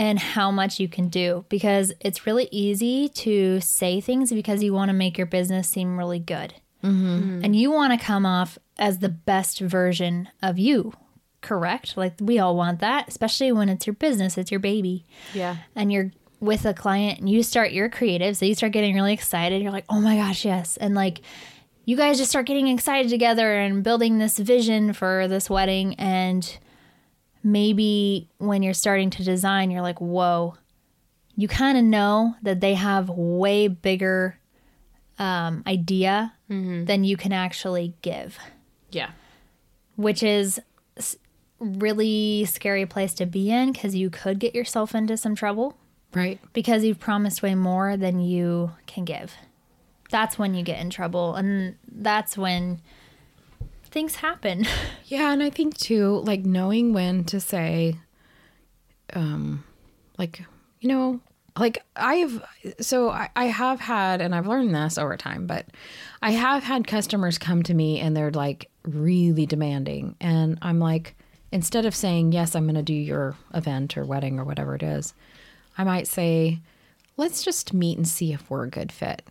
[0.00, 4.72] And how much you can do because it's really easy to say things because you
[4.72, 6.54] want to make your business seem really good.
[6.82, 7.42] Mm-hmm.
[7.44, 10.94] And you want to come off as the best version of you,
[11.42, 11.98] correct?
[11.98, 15.04] Like we all want that, especially when it's your business, it's your baby.
[15.34, 15.58] Yeah.
[15.76, 19.12] And you're with a client and you start your creative, so you start getting really
[19.12, 19.60] excited.
[19.60, 20.78] You're like, oh my gosh, yes.
[20.78, 21.20] And like
[21.84, 25.94] you guys just start getting excited together and building this vision for this wedding.
[25.96, 26.58] And
[27.42, 30.54] maybe when you're starting to design, you're like, whoa,
[31.36, 34.38] you kind of know that they have way bigger
[35.18, 36.84] um, idea mm-hmm.
[36.84, 38.38] than you can actually give.
[38.90, 39.10] Yeah.
[39.96, 40.60] Which is
[41.58, 45.76] really scary place to be in because you could get yourself into some trouble
[46.14, 46.40] Right.
[46.52, 49.34] Because you've promised way more than you can give.
[50.10, 51.34] That's when you get in trouble.
[51.34, 52.80] And that's when
[53.90, 54.66] things happen.
[55.06, 55.32] Yeah.
[55.32, 57.96] And I think too, like knowing when to say,
[59.12, 59.64] um,
[60.18, 60.44] like,
[60.78, 61.18] you know,
[61.58, 62.40] like I've,
[62.80, 65.66] so I, I have had, and I've learned this over time, but
[66.22, 70.14] I have had customers come to me and they're like really demanding.
[70.20, 71.16] And I'm like,
[71.50, 74.84] instead of saying, yes, I'm going to do your event or wedding or whatever it
[74.84, 75.12] is,
[75.76, 76.60] I might say,
[77.16, 79.22] let's just meet and see if we're a good fit.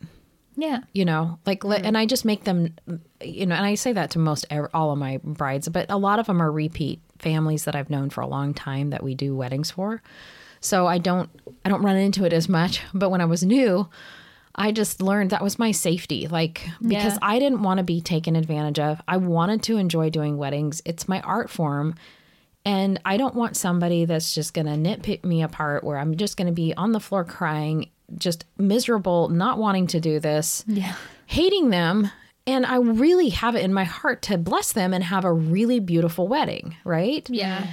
[0.59, 0.79] Yeah.
[0.93, 1.79] You know, like, mm.
[1.83, 2.75] and I just make them,
[3.21, 6.19] you know, and I say that to most all of my brides, but a lot
[6.19, 9.35] of them are repeat families that I've known for a long time that we do
[9.35, 10.01] weddings for.
[10.59, 11.29] So I don't,
[11.63, 12.81] I don't run into it as much.
[12.93, 13.87] But when I was new,
[14.53, 16.27] I just learned that was my safety.
[16.27, 17.19] Like, because yeah.
[17.21, 19.01] I didn't want to be taken advantage of.
[19.07, 20.81] I wanted to enjoy doing weddings.
[20.83, 21.95] It's my art form.
[22.65, 26.35] And I don't want somebody that's just going to nitpick me apart where I'm just
[26.35, 30.95] going to be on the floor crying, just miserable, not wanting to do this, yeah.
[31.27, 32.11] hating them.
[32.47, 35.79] And I really have it in my heart to bless them and have a really
[35.79, 37.29] beautiful wedding, right?
[37.29, 37.67] Yeah.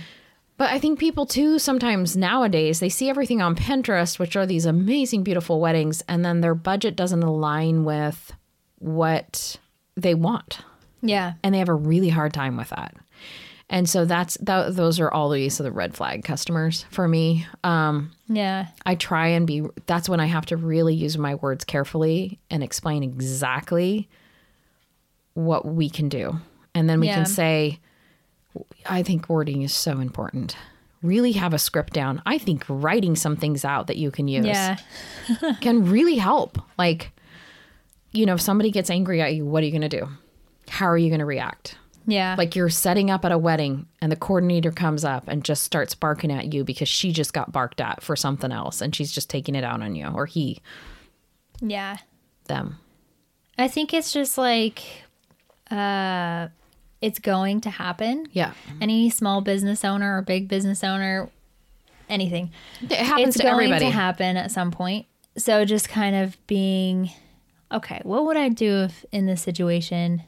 [0.59, 4.67] But I think people too sometimes nowadays they see everything on Pinterest, which are these
[4.67, 8.33] amazing, beautiful weddings, and then their budget doesn't align with
[8.79, 9.59] what
[9.97, 10.61] they want.
[11.03, 11.35] Yeah.
[11.43, 12.95] And they have a really hard time with that.
[13.69, 17.47] And so that's that, those are always the so the red flag customers for me.
[17.65, 18.69] Um, yeah.
[18.85, 22.63] I try and be that's when I have to really use my words carefully and
[22.63, 24.09] explain exactly
[25.35, 26.39] what we can do.
[26.75, 27.17] And then we yeah.
[27.17, 27.81] can say
[28.87, 30.57] I think wording is so important.
[31.03, 32.23] Really have a script down.
[32.25, 34.77] I think writing some things out that you can use yeah.
[35.61, 36.59] can really help.
[36.79, 37.11] Like
[38.13, 40.09] you know, if somebody gets angry at you, what are you going to do?
[40.69, 41.77] How are you going to react?
[42.07, 42.37] Yeah.
[42.39, 45.95] Like you're setting up at a wedding and the coordinator comes up and just starts
[45.95, 49.29] barking at you because she just got barked at for something else and she's just
[49.29, 50.61] taking it out on you or he.
[51.61, 51.97] Yeah.
[52.45, 52.79] Them.
[53.59, 54.83] I think it's just like
[55.71, 56.49] uh
[57.01, 58.27] it's going to happen.
[58.33, 58.53] Yeah.
[58.81, 61.29] Any small business owner or big business owner
[62.09, 62.53] anything.
[62.83, 63.87] It happens it's to going everybody.
[63.87, 65.07] to happen at some point.
[65.37, 67.11] So just kind of being
[67.73, 70.23] okay, what would I do if in this situation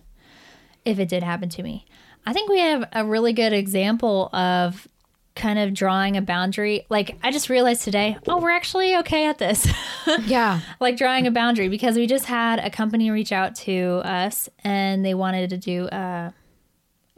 [0.89, 1.85] if it did happen to me.
[2.27, 4.87] I think we have a really good example of
[5.35, 6.85] kind of drawing a boundary.
[6.89, 9.67] Like I just realized today, oh, we're actually okay at this.
[10.27, 10.61] Yeah.
[10.81, 15.05] like drawing a boundary because we just had a company reach out to us and
[15.05, 16.33] they wanted to do a,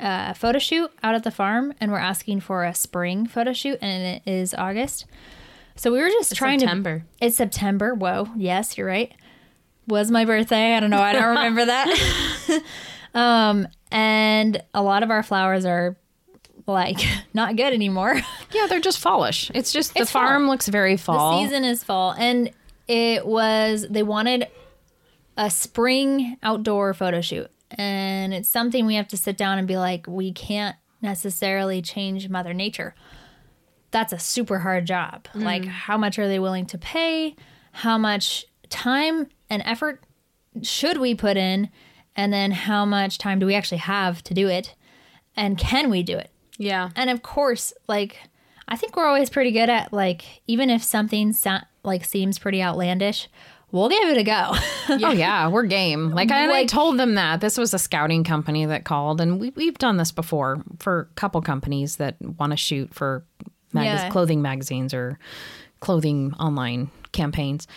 [0.00, 3.78] a photo shoot out at the farm and we're asking for a spring photo shoot
[3.80, 5.06] and it is August.
[5.76, 7.04] So we were just trying September.
[7.20, 7.94] to It's September.
[7.94, 8.28] Whoa.
[8.36, 9.12] Yes, you're right.
[9.86, 10.74] Was my birthday.
[10.76, 11.00] I don't know.
[11.00, 12.60] I don't remember that.
[13.14, 15.96] um and a lot of our flowers are
[16.66, 16.98] like
[17.34, 18.20] not good anymore.
[18.52, 19.48] Yeah, they're just fallish.
[19.54, 20.22] It's just the It's fall.
[20.22, 21.38] farm looks very fall.
[21.40, 22.50] The season is fall, and
[22.88, 24.48] it was they wanted
[25.36, 29.76] a spring outdoor photo shoot, and it's something we have to sit down and be
[29.76, 32.94] like, we can't necessarily change Mother Nature.
[33.92, 35.26] That's a super hard job.
[35.34, 37.36] Like, how much are they willing to pay?
[37.72, 40.02] How much time and effort
[40.62, 41.70] should we put in?
[42.16, 44.74] And then how much time do we actually have to do it?
[45.36, 46.30] And can we do it?
[46.58, 46.90] Yeah.
[46.96, 48.18] And of course, like
[48.68, 52.62] I think we're always pretty good at like even if something so- like seems pretty
[52.62, 53.28] outlandish,
[53.72, 54.54] we'll give it a go.
[55.02, 56.10] Oh yeah, we're game.
[56.10, 59.38] Like, and I Like- told them that this was a scouting company that called, and
[59.40, 63.24] we we've done this before for a couple companies that want to shoot for
[63.72, 64.08] mag- Yeah.
[64.10, 65.18] clothing magazines or
[65.78, 67.68] clothing online campaigns.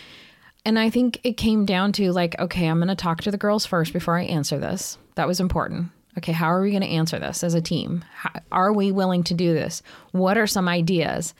[0.65, 3.38] And I think it came down to like, okay, I'm going to talk to the
[3.38, 4.97] girls first before I answer this.
[5.15, 5.91] That was important.
[6.17, 8.06] Okay, how are we going to answer this as a team?
[8.13, 9.82] How, are we willing to do this?
[10.12, 11.34] What are some ideas?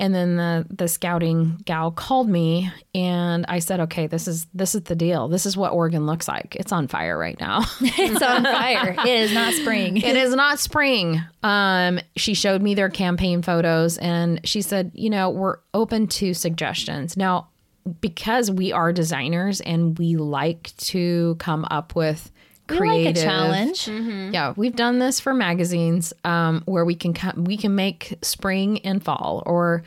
[0.00, 4.76] And then the the scouting gal called me and I said, "Okay, this is this
[4.76, 5.26] is the deal.
[5.26, 6.54] This is what Oregon looks like.
[6.54, 8.94] It's on fire right now." it's on fire.
[8.96, 9.96] It is not spring.
[9.96, 11.20] it is not spring.
[11.42, 16.32] Um, she showed me their campaign photos and she said, you know, we're open to
[16.32, 17.16] suggestions.
[17.16, 17.48] Now,
[18.00, 22.30] because we are designers and we like to come up with
[22.66, 23.88] creative like a challenge.
[23.88, 28.78] yeah, we've done this for magazines um, where we can co- we can make spring
[28.80, 29.82] and fall, or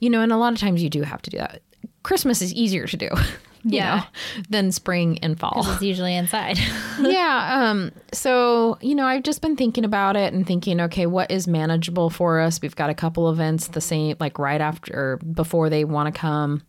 [0.00, 1.62] you know, and a lot of times you do have to do that.
[2.02, 3.08] Christmas is easier to do,
[3.64, 3.96] Yeah.
[3.96, 4.02] know,
[4.50, 5.62] than spring and fall.
[5.72, 6.58] It's usually inside.
[7.00, 7.68] yeah.
[7.70, 7.92] Um.
[8.12, 12.08] So you know, I've just been thinking about it and thinking, okay, what is manageable
[12.10, 12.60] for us?
[12.62, 16.18] We've got a couple events the same, like right after or before they want to
[16.18, 16.62] come.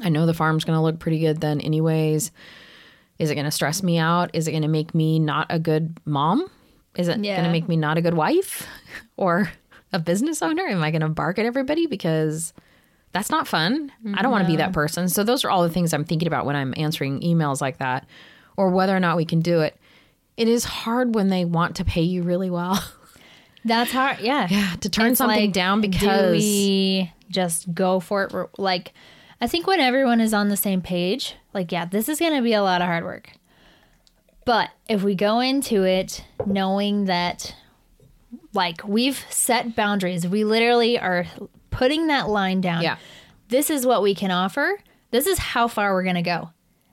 [0.00, 2.30] I know the farm's going to look pretty good then, anyways.
[3.18, 4.30] Is it going to stress me out?
[4.32, 6.50] Is it going to make me not a good mom?
[6.96, 8.66] Is it going to make me not a good wife
[9.16, 9.50] or
[9.92, 10.66] a business owner?
[10.66, 12.52] Am I going to bark at everybody because
[13.12, 13.92] that's not fun?
[14.14, 15.08] I don't want to be that person.
[15.08, 18.06] So those are all the things I'm thinking about when I'm answering emails like that
[18.56, 19.76] or whether or not we can do it.
[20.36, 22.82] It is hard when they want to pay you really well.
[23.64, 24.20] That's hard.
[24.20, 24.48] Yeah.
[24.50, 28.48] Yeah, to turn It's something like, down do because we just go for it.
[28.58, 28.92] Like,
[29.42, 32.42] I think when everyone is on the same page, like, yeah, this is going to
[32.42, 33.32] be a lot of hard work.
[34.44, 37.52] But if we go into it knowing that,
[38.54, 41.26] like, we've set boundaries, we literally are
[41.70, 42.82] putting that line down.
[42.82, 42.98] Yeah.
[43.48, 44.78] This is what we can offer.
[45.10, 46.50] This is how far we're going to go.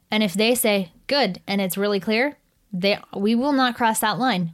[0.10, 2.36] And if they say good and it's really clear,
[2.74, 4.54] they we will not cross that line.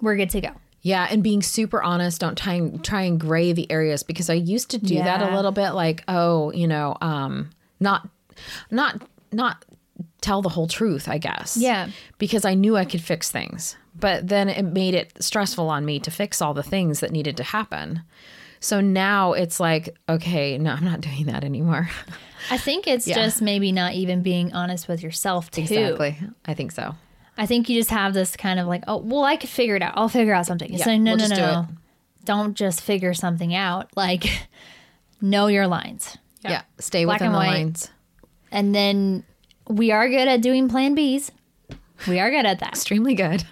[0.00, 0.50] We're good to go.
[0.82, 4.34] Yeah, and being super honest, don't try and try and gray the areas because I
[4.34, 8.08] used to do that a little bit like, oh, you know, um not
[8.70, 9.64] not not
[10.20, 11.56] tell the whole truth, I guess.
[11.56, 11.88] Yeah.
[12.18, 13.76] Because I knew I could fix things.
[13.98, 17.36] But then it made it stressful on me to fix all the things that needed
[17.38, 18.02] to happen.
[18.60, 21.88] So now it's like, okay, no, I'm not doing that anymore.
[22.50, 23.14] I think it's Yeah.
[23.16, 25.62] just maybe not even being honest with yourself too.
[25.62, 26.18] Exactly.
[26.46, 26.94] I think so.
[27.38, 29.82] I think you just have this kind of like, oh, well, I could figure it
[29.82, 29.92] out.
[29.96, 30.70] I'll figure out something.
[30.72, 31.66] It's Yeah, like, no, we'll no, just no, do no.
[32.24, 33.88] Don't just figure something out.
[33.96, 34.24] Like,
[35.20, 36.18] know your lines.
[36.42, 36.62] Yeah.
[36.78, 37.46] Stay Black within and the white.
[37.48, 37.90] lines.
[38.50, 39.24] And then
[39.68, 41.30] we are good at doing plan Bs.
[42.06, 42.70] We are good at that.
[42.70, 43.44] Extremely good.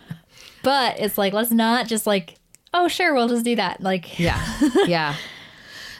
[0.62, 2.36] But it's like, let's not just like,
[2.74, 3.80] oh, sure, we'll just do that.
[3.80, 4.40] Like, Yeah.
[4.86, 5.14] Yeah.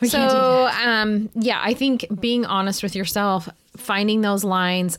[0.00, 4.98] we can't do so um yeah i think being honest with yourself finding those lines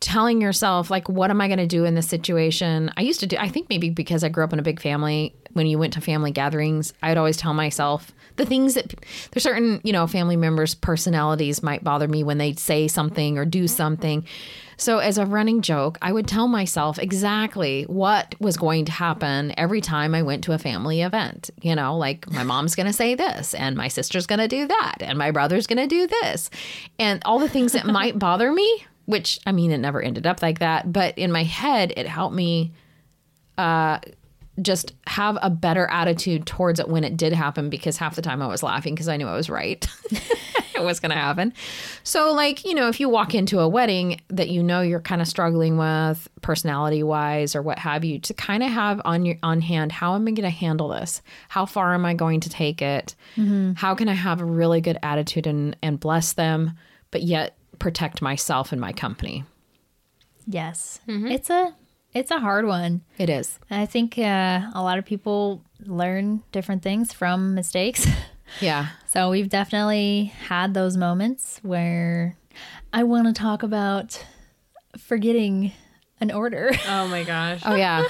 [0.00, 2.90] telling yourself like what am i going to do in this situation?
[2.96, 5.34] I used to do i think maybe because i grew up in a big family
[5.52, 8.94] when you went to family gatherings i'd always tell myself the things that
[9.30, 13.44] there's certain you know family members personalities might bother me when they say something or
[13.44, 14.24] do something.
[14.76, 19.52] So as a running joke i would tell myself exactly what was going to happen
[19.58, 21.50] every time i went to a family event.
[21.60, 24.66] You know like my mom's going to say this and my sister's going to do
[24.66, 26.48] that and my brother's going to do this
[26.98, 30.42] and all the things that might bother me which i mean it never ended up
[30.42, 32.72] like that but in my head it helped me
[33.58, 33.98] uh
[34.62, 38.42] just have a better attitude towards it when it did happen because half the time
[38.42, 39.86] I was laughing because I knew I was right.
[40.74, 41.52] it was going to happen.
[42.02, 45.20] So, like, you know, if you walk into a wedding that you know you're kind
[45.20, 49.36] of struggling with personality wise or what have you, to kind of have on your
[49.42, 51.22] on hand, how am I going to handle this?
[51.48, 53.14] How far am I going to take it?
[53.74, 56.72] How can I have a really good attitude and, and bless them,
[57.10, 59.44] but yet protect myself and my company?
[60.46, 61.00] Yes.
[61.08, 61.74] It's a
[62.14, 63.02] it's a hard one.
[63.18, 63.58] It is.
[63.70, 68.06] I think uh, a lot of people learn different things from mistakes.
[68.60, 68.88] Yeah.
[69.06, 72.36] so we've definitely had those moments where
[72.92, 74.26] I want to talk about
[74.98, 75.70] forgetting
[76.20, 76.72] an order.
[76.88, 77.62] Oh my gosh.
[77.64, 78.02] Oh yeah.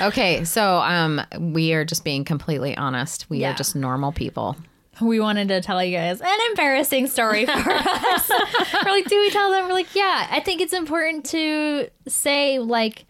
[0.00, 3.30] okay, so um we are just being completely honest.
[3.30, 3.52] We Yeah.
[3.52, 4.56] are just normal people.
[5.00, 8.30] We wanted to tell you guys an embarrassing story for us.
[8.84, 9.66] We're like, do we tell them?
[9.68, 10.28] We're like, yeah.
[10.30, 13.06] I think it's important to say like,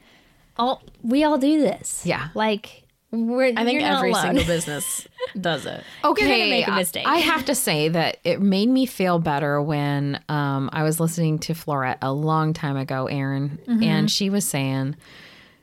[0.57, 2.05] all we all do this.
[2.05, 2.29] Yeah.
[2.35, 3.47] Like we're.
[3.57, 4.23] I think you're not every alone.
[4.23, 5.09] single business
[5.41, 5.83] does it.
[6.05, 7.07] Okay, You're gonna make a I- mistake.
[7.07, 11.39] I have to say that it made me feel better when um, I was listening
[11.41, 13.83] to Floret a long time ago, Erin, Mm-hmm.
[13.83, 14.97] and she was saying,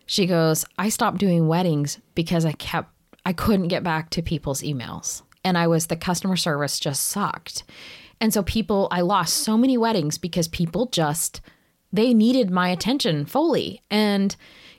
[0.06, 2.90] she goes, I stopped doing weddings because I kept,
[3.26, 7.64] I couldn't get back to people's emails, and I was the customer service just sucked,
[8.22, 11.42] and so people, I lost so many weddings because people just,
[11.94, 14.36] they needed my attention fully, and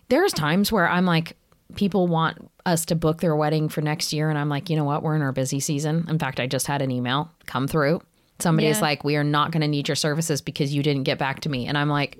[0.08, 1.36] there's times where I'm like,
[1.74, 4.30] people want us to book their wedding for next year.
[4.30, 5.02] And I'm like, you know what?
[5.02, 6.06] We're in our busy season.
[6.08, 8.00] In fact, I just had an email come through.
[8.38, 8.82] Somebody's Yeah.
[8.82, 11.48] like, we are not going to need your services because you didn't get back to
[11.50, 11.66] me.
[11.66, 12.18] And I'm like,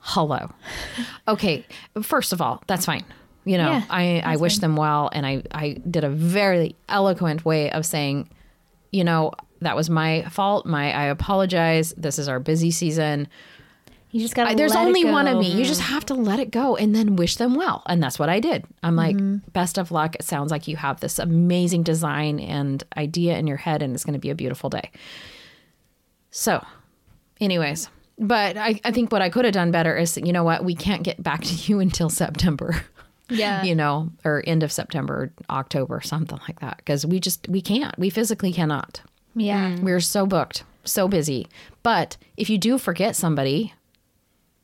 [0.00, 0.50] hello.
[1.28, 1.66] okay.
[2.02, 3.04] First of all, that's fine.
[3.48, 5.08] You know, Yeah, I, I wish them well.
[5.12, 8.28] And I, I did a very eloquent way of saying,
[8.92, 10.66] you know, that was my fault.
[10.66, 11.92] My, I apologize.
[11.96, 13.26] This is our busy season.
[14.10, 14.50] You just gotta.
[14.50, 15.50] I- there's let it only one of me.
[15.52, 17.82] You just have to let it go and then wish them well.
[17.86, 18.64] And that's what I did.
[18.82, 19.48] I'm like, Mm-hmm.
[19.52, 20.14] best of luck.
[20.14, 24.04] It sounds like you have this amazing design and idea in your head, and it's
[24.04, 24.90] going to be a beautiful day.
[26.30, 26.64] So,
[27.40, 27.88] anyways,
[28.18, 30.64] but I, I think what I could have done better is, you know what?
[30.64, 32.82] We can't get back to you until September.
[33.30, 33.62] Yeah.
[33.62, 36.78] You know, or end of September, October, something like that.
[36.78, 37.96] Because we just, we can't.
[37.98, 39.02] We physically cannot.
[39.34, 39.76] Yeah.
[39.80, 41.46] We're so booked, so busy.
[41.82, 43.74] But if you do forget somebody,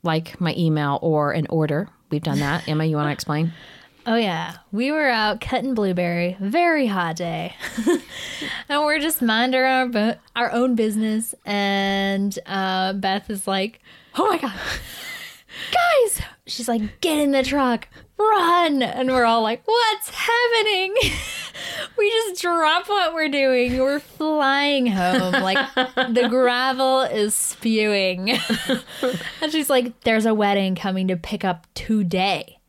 [0.03, 2.67] like my email or an order, we've done that.
[2.67, 3.53] Emma, you want to explain?
[4.07, 7.55] Oh yeah, we were out cutting blueberry, very hot day,
[8.69, 11.33] and we're just minding our bu- our own business.
[11.43, 13.79] And uh, Beth is like,
[14.15, 14.53] "Oh my god,
[15.71, 17.87] guys!" She's like, "Get in the truck,
[18.17, 20.93] run!" And we're all like, "What's happening?"
[21.97, 23.77] we just drop what we're doing.
[23.79, 28.31] We're flying home like the gravel is spewing.
[29.41, 32.59] and she's like, "There's a wedding coming to pick up today."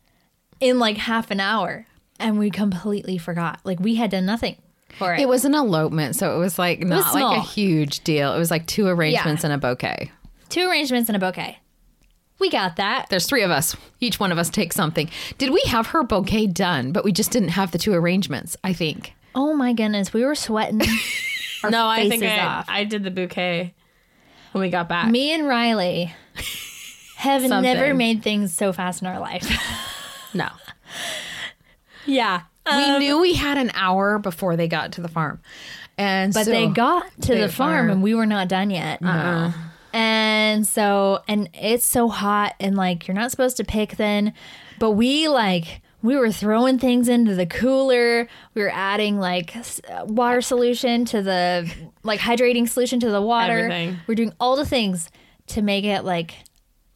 [0.58, 1.86] in like half an hour
[2.18, 4.56] and we completely forgot like we had done nothing
[4.96, 8.02] for it, It was an elopement, so it was like not was like a huge
[8.04, 8.32] deal.
[8.34, 10.10] It was like two arrangements and a bouquet.
[10.48, 11.58] two arrangements and a bouquet
[12.38, 13.76] we got that There's three of us.
[14.00, 15.10] Each one of us takes something.
[15.38, 18.72] Did we have her bouquet done, but we just didn't have the two arrangements, I
[18.72, 19.14] think.
[19.34, 20.80] oh my goodness we were sweating
[21.64, 22.66] our no, I think I, off.
[22.68, 23.74] I did the bouquet
[24.52, 25.10] when we got back.
[25.10, 26.14] me and riley
[27.16, 27.62] have Something.
[27.62, 29.46] never made things so fast in our life
[30.34, 30.48] No.
[32.06, 35.40] yeah we um, knew we had an hour before they got to the farm.
[35.98, 38.70] And but so- they got to they the farm are- and we were not done
[38.70, 39.52] yet uh-uh.
[39.96, 44.32] And so and it's so hot and like you're not supposed to pick then
[44.78, 49.54] but we like we were throwing things into the cooler we were adding like
[50.04, 51.70] water solution to the
[52.02, 53.96] like hydrating solution to the water Everything.
[54.06, 55.10] we're doing all the things
[55.46, 56.34] to make it like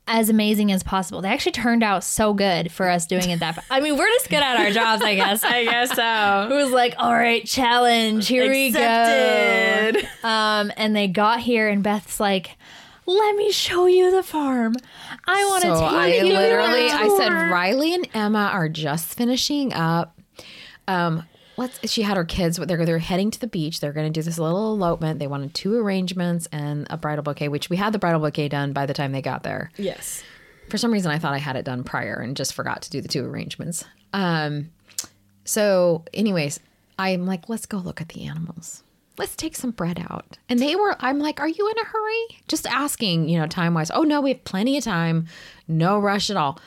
[0.06, 1.20] as amazing as possible.
[1.20, 3.54] They actually turned out so good for us doing it that.
[3.54, 5.44] fa- I mean, we're just good at our jobs, I guess.
[5.44, 6.48] I guess so.
[6.52, 8.26] It was like, all right, challenge.
[8.26, 9.92] Here we go.
[10.24, 12.56] Um, and they got here, and Beth's like,
[13.06, 14.74] "Let me show you the farm.
[15.26, 17.32] I want to So take I you literally, I said.
[17.50, 20.18] Riley and Emma are just finishing up.
[20.88, 21.24] Um,
[21.56, 21.90] let's.
[21.90, 22.56] She had her kids.
[22.58, 23.80] They're they're heading to the beach.
[23.80, 25.18] They're going to do this little elopement.
[25.18, 28.72] They wanted two arrangements and a bridal bouquet, which we had the bridal bouquet done
[28.72, 29.70] by the time they got there.
[29.76, 30.22] Yes.
[30.68, 33.00] For some reason, I thought I had it done prior and just forgot to do
[33.00, 33.84] the two arrangements.
[34.12, 34.70] Um,
[35.44, 36.60] so, anyways,
[36.96, 38.84] I'm like, let's go look at the animals.
[39.20, 40.38] Let's take some bread out.
[40.48, 42.38] And they were, I'm like, are you in a hurry?
[42.48, 43.90] Just asking, you know, time wise.
[43.90, 45.26] Oh, no, we have plenty of time.
[45.68, 46.58] No rush at all.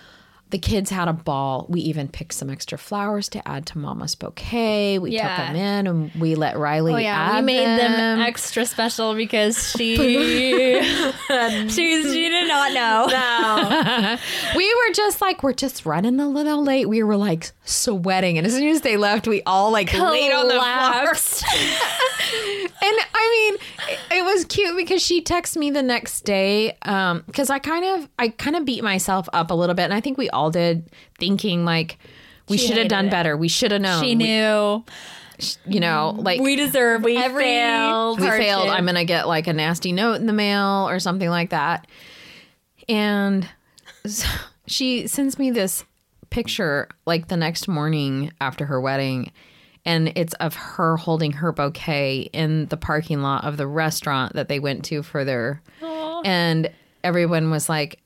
[0.53, 1.65] The kids had a ball.
[1.67, 4.99] We even picked some extra flowers to add to Mama's bouquet.
[4.99, 5.35] We Yeah.
[5.35, 7.91] took them in and we let Riley Oh yeah, we made them.
[7.91, 8.21] them.
[8.21, 10.83] extra special because she she
[12.03, 13.07] she did not know.
[13.13, 14.17] No.
[14.55, 16.87] we were just like, we're just running a little late.
[16.87, 18.37] We were like sweating.
[18.37, 20.63] And as soon as they left, we all like laid on the floor.
[20.63, 21.43] Collapsed.
[21.45, 26.77] And I mean, it, it was cute because she texted me the next day.
[26.83, 29.93] Um, because I kind of, I kind of beat myself up a little bit, and
[29.93, 30.89] I think we all did,
[31.19, 31.97] thinking like
[32.49, 33.11] we should have done it.
[33.11, 33.35] better.
[33.37, 34.01] We should have known.
[34.03, 34.83] She We- knew
[35.65, 38.19] you know, like we deserve We every failed.
[38.19, 38.45] we hardship.
[38.47, 38.69] failed.
[38.69, 41.87] I'm gonna get like a nasty note in the mail or something like that.
[42.87, 43.47] And
[44.05, 44.27] so
[44.67, 45.83] she sends me this
[46.29, 49.31] picture like the next morning after her wedding,
[49.85, 54.47] and it's of her holding her bouquet in the parking lot of the restaurant that
[54.49, 55.61] they went to for their.
[56.25, 56.69] And
[57.03, 57.99] everyone was like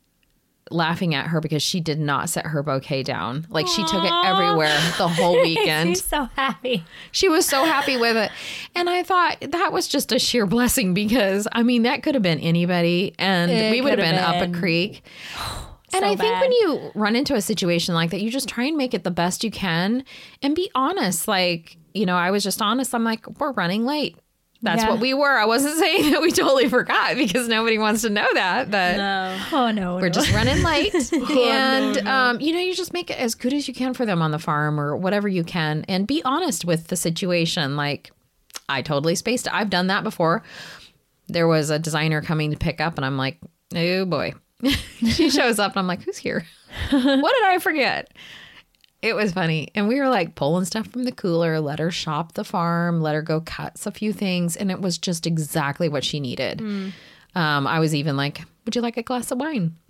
[0.72, 3.46] laughing at her because she did not set her bouquet down.
[3.50, 5.90] Like she took it everywhere the whole weekend.
[5.90, 6.84] She's so happy.
[7.12, 8.32] She was so happy with it.
[8.76, 12.24] And I thought that was just a sheer blessing because, I mean, that could have
[12.24, 14.54] been anybody and It we would have could been, up a been.
[14.60, 15.04] creek.
[15.94, 18.66] and So I think when you run into a situation like that, you just try
[18.66, 20.04] and make it the best you can
[20.42, 21.28] and be honest.
[21.28, 22.94] Like, you know, I was just honest.
[22.94, 24.18] I'm like, we're running late.
[24.62, 24.90] That's Yeah.
[24.90, 25.38] what we were.
[25.38, 28.72] I wasn't saying that we totally forgot because nobody wants to know that.
[28.72, 29.40] But No.
[29.54, 30.10] Oh no, we're no.
[30.10, 30.94] just running late
[31.32, 34.22] and um, you know you just make it as good as you can for them
[34.22, 38.12] on the farm or whatever you can and be honest with the situation like
[38.70, 40.44] i totally spaced i've done that before
[41.28, 43.38] there was a designer coming to pick up and i'm like
[43.76, 44.34] oh boy
[44.68, 46.46] she shows up and i'm like who's here
[46.92, 48.12] what did i forget
[49.08, 52.34] it was funny and we were like pulling stuff from the cooler let her shop
[52.34, 56.04] the farm let her go cut a few things and it was just exactly what
[56.04, 56.62] she needed
[57.36, 59.76] um, i was even like would you like a glass of wine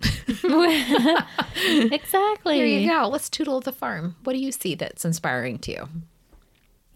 [1.90, 2.56] exactly.
[2.56, 3.08] Here you go.
[3.08, 4.16] Let's tootle the farm.
[4.24, 5.80] What do you see that's inspiring to you?
[5.82, 5.88] As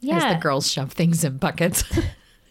[0.01, 1.85] Yeah, the girls shove things in buckets.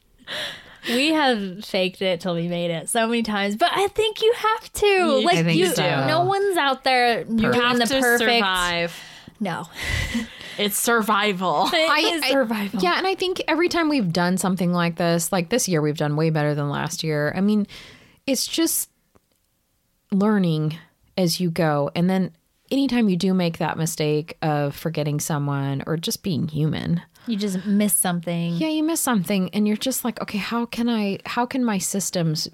[0.90, 4.34] we have faked it till we made it so many times, but I think you
[4.36, 4.86] have to.
[4.88, 6.08] You- like I think you, so.
[6.08, 8.30] no one's out there doing You have the to perfect.
[8.32, 9.00] survive.
[9.42, 9.66] No,
[10.58, 11.68] It's survival.
[11.74, 12.82] it is I- survival.
[12.82, 15.98] yeah, and I think every time we've done something like this, like this year, we've
[15.98, 17.34] done way better than last year.
[17.36, 17.66] I mean,
[18.28, 18.90] it's just
[20.12, 20.78] learning
[21.18, 21.90] as you go.
[21.96, 22.32] And then
[22.70, 27.66] anytime you do make that mistake of forgetting someone or just being human, you just
[27.66, 28.54] miss something.
[28.56, 31.78] yeah, you miss something and you're just like, okay, how can I, how can my
[31.78, 32.50] systems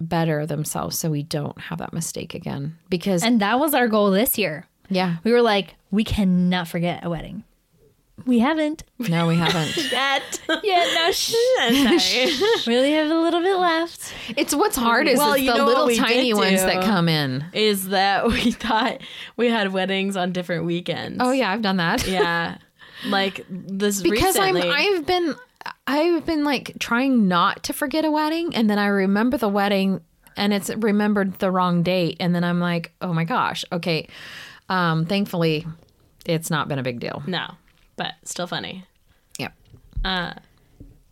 [0.00, 2.78] better themselves so we don't have that mistake again?
[2.88, 4.66] Because, And that was our goal this year.
[4.88, 7.44] Yeah, We were like, we cannot forget a wedding.
[8.24, 9.74] We haven't no, we haven't.
[9.90, 10.22] That.
[10.64, 10.88] yet.
[10.94, 11.34] No, shh.
[12.00, 12.32] Sorry.
[12.66, 14.14] we only have a little bit left.
[14.36, 16.60] It's what's hard is Well, it's you the know what little we tiny did ones
[16.60, 16.66] do?
[16.66, 17.44] that come in.
[17.52, 19.02] Is that we thought
[19.36, 21.18] we had weddings on different weekends.
[21.20, 22.06] Oh yeah, I've done that.
[22.06, 22.56] Yeah.
[23.06, 24.62] Like this because recently.
[24.62, 25.34] I'm I've been
[25.86, 30.00] I've been like trying not to forget a wedding and then I remember the wedding
[30.38, 33.62] and it's remembered the wrong date and then I'm like, "Oh my gosh.
[33.72, 34.08] Okay.
[34.68, 35.66] Um thankfully
[36.24, 37.22] it's not been a big deal.
[37.26, 37.54] no,
[37.96, 38.84] but still funny.
[39.38, 39.52] Yep.
[40.04, 40.32] Uh,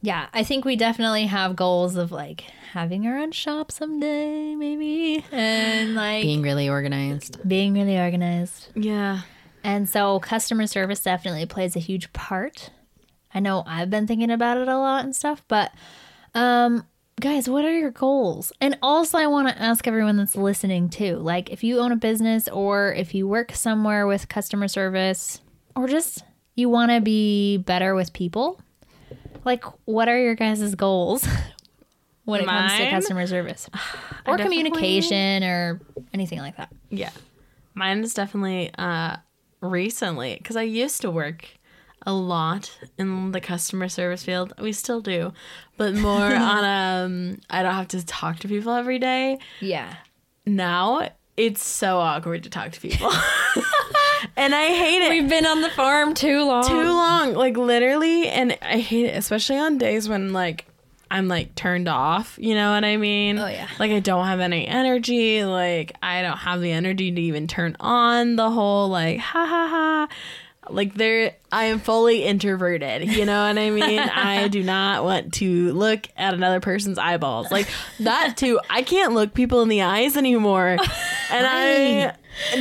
[0.03, 2.43] Yeah, I think we definitely have goals of like
[2.73, 7.47] having our own shop someday, maybe, and like being, Being really organized.
[7.49, 8.69] Being really organized.
[8.75, 9.21] yeah.
[9.63, 12.71] And so customer service definitely plays a huge part.
[13.33, 15.71] I know I've been thinking about it a lot and stuff, but
[16.35, 16.85] um
[17.21, 18.53] guys, what are your goals?
[18.61, 21.17] And also I want to ask everyone that's listening too.
[21.17, 25.41] Like if you own a business or if you work somewhere with customer service
[25.77, 28.61] or just you want to be better with people,
[29.45, 31.27] like what are your guys' goals
[32.25, 33.69] when it comes to customer service
[34.27, 35.81] or communication or
[36.13, 36.73] anything like that?
[36.91, 37.11] Yeah.
[37.75, 39.17] Mine is definitely uh
[39.61, 41.49] recently because I used to work
[42.07, 44.53] a lot in the customer service field.
[44.61, 45.33] We still do,
[45.77, 49.39] but more on um I don't have to talk to people every day.
[49.61, 49.95] Yeah.
[50.47, 53.11] Now it's so awkward to talk to people.
[54.37, 55.11] and I hate it.
[55.11, 56.67] We've been on the farm too long.
[56.67, 60.67] too long like literally and i hate it especially on days when like
[61.11, 63.69] i'm like turned off you know what i mean Oh, yeah.
[63.79, 67.77] like i don't have any energy like i don't have the energy to even turn
[67.81, 70.09] on the whole like ha ha ha
[70.71, 73.99] like there i am fully introverted you know what i mean?
[74.15, 77.51] I do not want to look at another person's eyeballs.
[77.51, 77.69] Like
[78.01, 80.79] that too i can't look people in the eyes anymore.
[81.31, 82.15] And i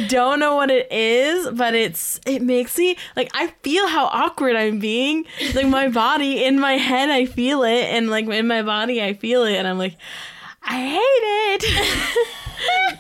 [0.08, 4.56] don't know what it is but it's it makes me like i feel how awkward
[4.56, 5.26] i'm being.
[5.54, 7.84] Like my body in my head i feel it.
[7.86, 9.56] And like in my body i feel it.
[9.56, 9.98] And i'm like
[10.64, 12.28] i hate it.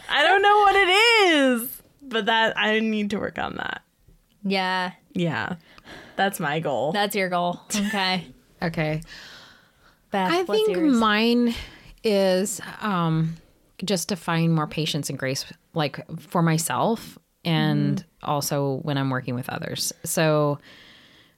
[0.10, 1.82] I don't know what it is.
[2.01, 3.82] But that I need to work on that.
[4.44, 5.56] Yeah, Yeah.
[6.16, 6.91] That's my goal.
[6.91, 7.60] that's your goal.
[7.76, 8.28] Okay.
[8.62, 9.02] Okay.
[10.12, 10.94] Beth, I what's think yours?
[10.98, 11.54] mine
[12.02, 13.36] is um,
[13.84, 18.30] just to find more patience and grace, like for myself and Mm-hmm.
[18.32, 19.91] also when I'm working with others.
[20.06, 20.60] So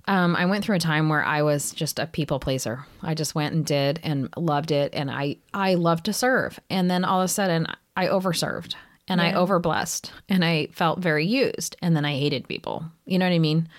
[0.08, 2.86] um, I went through a time where I was just a people pleaser.
[3.02, 6.60] I just went and did and loved it, and I I love to serve.
[6.70, 7.66] And then all of a sudden,
[7.98, 8.76] I overserved
[9.08, 12.84] and I overblessed, and I felt very used, and then I hated people.
[13.06, 13.70] You know what I mean?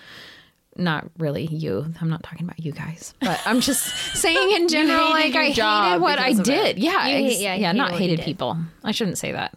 [0.75, 1.91] Not really you.
[1.99, 3.83] I'm not talking about you guys, but I'm just
[4.15, 5.09] saying in general.
[5.09, 6.45] like I hated what I of it.
[6.45, 6.79] did.
[6.79, 8.57] Yeah, hate- yeah, yeah, hated not hated people.
[8.83, 9.53] I shouldn't say that.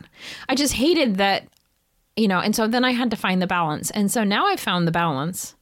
[0.48, 1.46] I just hated that,
[2.16, 2.40] you know.
[2.40, 4.92] And so then I had to find the balance, and so now I found the
[4.92, 5.54] balance.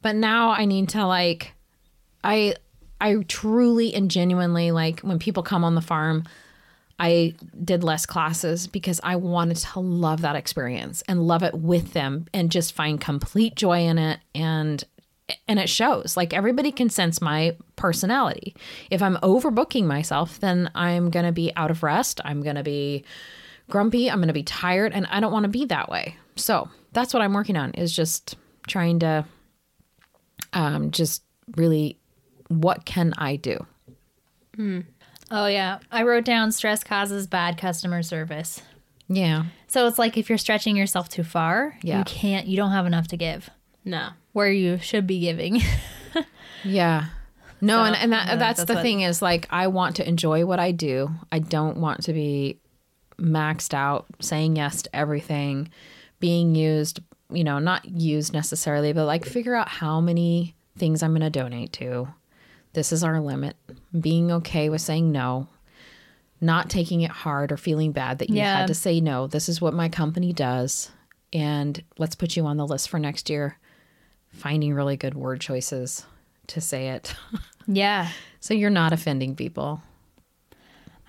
[0.00, 1.54] But now I need to like,
[2.22, 2.54] I,
[3.00, 6.22] I truly and genuinely like when people come on the farm.
[6.98, 7.34] I
[7.64, 12.26] did less classes because I wanted to love that experience and love it with them
[12.34, 14.82] and just find complete joy in it and
[15.46, 16.16] and it shows.
[16.16, 18.56] Like everybody can sense my personality.
[18.90, 22.20] If I'm overbooking myself, then I'm going to be out of rest.
[22.24, 23.04] I'm going to be
[23.68, 26.16] grumpy, I'm going to be tired and I don't want to be that way.
[26.36, 28.36] So, that's what I'm working on is just
[28.66, 29.24] trying to
[30.54, 31.22] um just
[31.56, 31.98] really
[32.48, 33.66] what can I do?
[35.30, 38.62] Oh yeah, I wrote down stress causes bad customer service.
[39.08, 39.44] Yeah.
[39.66, 41.98] So it's like if you're stretching yourself too far, Yeah.
[41.98, 42.46] you can't.
[42.46, 43.48] You don't have enough to give
[43.84, 44.08] no.
[44.32, 45.60] where you should be giving.
[46.64, 47.06] Yeah.
[47.60, 49.96] No, So, and, and that, yeah, that's, that's the what- thing is like I want
[49.96, 51.10] to enjoy what I do.
[51.30, 52.58] I don't want to be
[53.18, 55.70] maxed out, saying yes to everything,
[56.20, 57.00] being used,
[57.32, 61.30] you know, not used necessarily, but like figure out how many things I'm going to
[61.30, 62.08] donate to.
[62.72, 63.56] This is our limit.
[63.98, 65.48] Being okay with saying no,
[66.40, 68.58] not taking it hard or feeling bad that you Yeah.
[68.58, 69.26] had to say no.
[69.26, 70.90] This is what my company does.
[71.32, 73.58] And let's put you on the list for next year.
[74.32, 76.04] Finding really good word choices
[76.48, 77.14] to say it.
[77.66, 78.08] yeah,
[78.40, 79.82] So you're not offending people.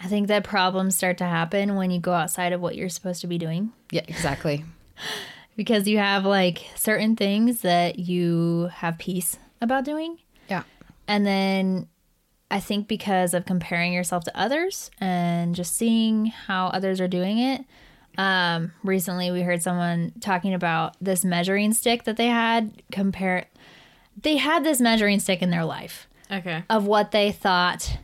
[0.01, 3.19] I think that problems start to happen when you go outside of what you're supposed
[3.21, 4.63] to be doing Yeah, exactly.
[5.57, 10.17] because you have like certain things that you have peace about doing.
[10.49, 10.63] Yeah.
[11.09, 11.87] And then
[12.51, 17.39] I think because of comparing yourself to others and just seeing how others are doing
[17.39, 17.65] it.
[18.17, 23.45] Um, recently we heard someone talking about this measuring stick that they had compare
[24.21, 26.63] they had this measuring stick in their life Okay.
[26.69, 27.97] of what they thought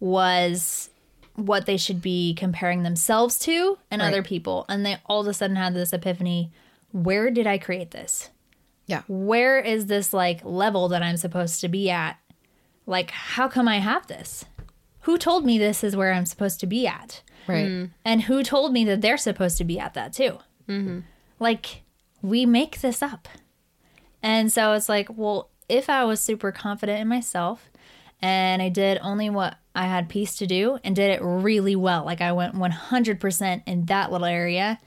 [0.00, 0.90] was
[1.36, 4.08] what they should be comparing themselves to and Right.
[4.08, 6.50] other people and they all of a sudden had this epiphany
[6.90, 8.28] where did i create this
[8.86, 9.02] Yeah.
[9.08, 12.18] where is this like level that i'm supposed to be at?
[12.86, 14.44] Like how come i have this?
[15.02, 17.22] Who told me this is where i'm supposed to be at?
[17.48, 17.66] Right.
[17.66, 17.90] Mm.
[18.04, 20.38] and who told me that they're supposed to be at that too?
[20.68, 21.00] Mm-hmm.
[21.38, 21.82] Like
[22.22, 23.28] we make this up.
[24.22, 27.70] And so it's like well if i was super confident in myself
[28.20, 32.04] and i did only what i had peace to do and did it really well
[32.04, 34.78] like i went 100% in that little area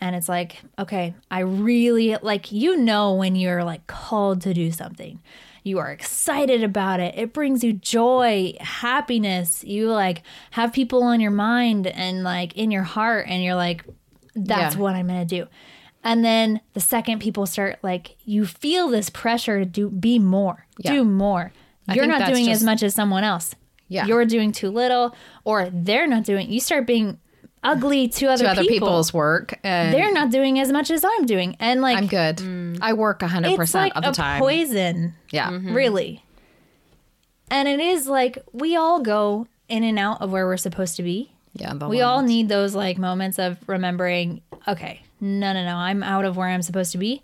[0.00, 4.70] and it's like okay i really like you know when you're like called to do
[4.70, 5.20] something
[5.62, 10.22] you are excited about it it brings you joy happiness you like
[10.52, 13.84] have people on your mind and like in your heart and you're like
[14.34, 14.80] that's Yeah.
[14.80, 15.46] what i'm gonna do
[16.04, 20.66] and then the second people start like you feel this pressure to do be more
[20.78, 20.92] Yeah.
[20.92, 21.52] do more
[21.92, 23.54] you're not doing as much as someone else
[23.88, 24.06] Yeah.
[24.06, 27.18] you're doing too little or they're not doing you start being
[27.70, 28.86] ugly to other, To other people.
[28.88, 29.58] people's work.
[29.64, 32.36] And they're not doing as much as i'm doing and like I'm good.
[32.38, 32.78] Mm.
[32.80, 34.40] I work 100% it's like of the a time.
[34.40, 35.50] poison yeah.
[35.50, 35.74] Mm-hmm.
[35.74, 36.22] really
[37.50, 41.02] and it is like we all go in and out of where we're supposed to
[41.02, 41.74] be Yeah.
[41.74, 46.24] the we all need those like moments of remembering okay no no no i'm out
[46.24, 47.22] of where i'm supposed to be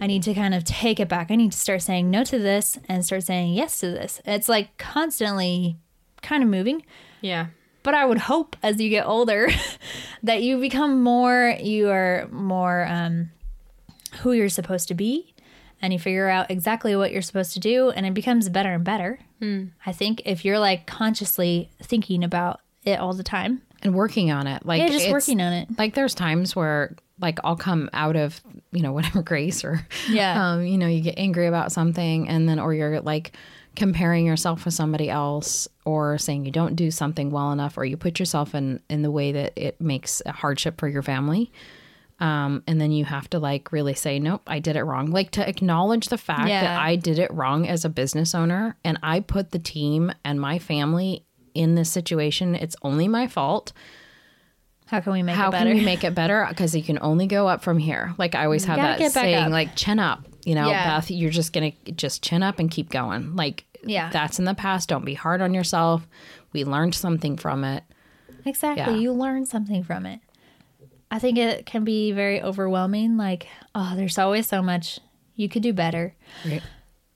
[0.00, 2.38] i need to kind of take it back i need to start saying no to
[2.38, 5.76] this and start saying yes to this it's like constantly
[6.22, 6.84] kind of moving
[7.20, 7.46] Yeah.
[7.82, 9.48] But i would hope as you get older
[10.22, 13.30] that you become more you are more um
[14.20, 15.34] who you're supposed to be
[15.80, 18.84] and you figure out exactly what you're supposed to do and it becomes better and
[18.84, 19.18] better
[19.84, 24.46] i think if you're like consciously thinking about it all the time and working on
[24.46, 24.64] it.
[24.64, 28.40] Like yeah just working on it Like there's times where like I'll come out of,
[28.70, 30.52] you know, whatever grace or Yeah.
[30.52, 33.32] um, you know, you get angry about something and then or you're like
[33.74, 37.96] comparing yourself with somebody else or saying you don't do something well enough or you
[37.96, 41.50] put yourself in in the way that it makes a hardship for your family.
[42.20, 45.10] Um, and then you have to like really say, nope, I did it wrong.
[45.10, 46.60] Like to acknowledge the fact Yeah.
[46.62, 50.40] that I did it wrong as a business owner and I put the team and
[50.40, 52.54] my family in this situation.
[52.54, 53.72] It's only my fault.
[54.86, 55.70] How can we make How it better?
[55.70, 56.46] can we make it better?
[56.48, 58.14] Because you can only go up from here.
[58.18, 59.50] Like I always have that saying, up.
[59.50, 60.26] like chin up.
[60.44, 60.96] You know, Yeah.
[61.00, 63.36] Beth, you're just gonna just chin up and keep going.
[63.36, 64.10] Like Yeah.
[64.10, 64.88] that's in the past.
[64.88, 66.06] Don't be hard on yourself.
[66.52, 67.84] We learned something from it.
[68.44, 68.94] Exactly.
[68.94, 69.00] Yeah.
[69.00, 70.20] You learn something from it.
[71.10, 73.16] I think it can be very overwhelming.
[73.16, 74.98] Like, oh, there's always so much
[75.36, 76.14] you could do better.
[76.44, 76.62] Right.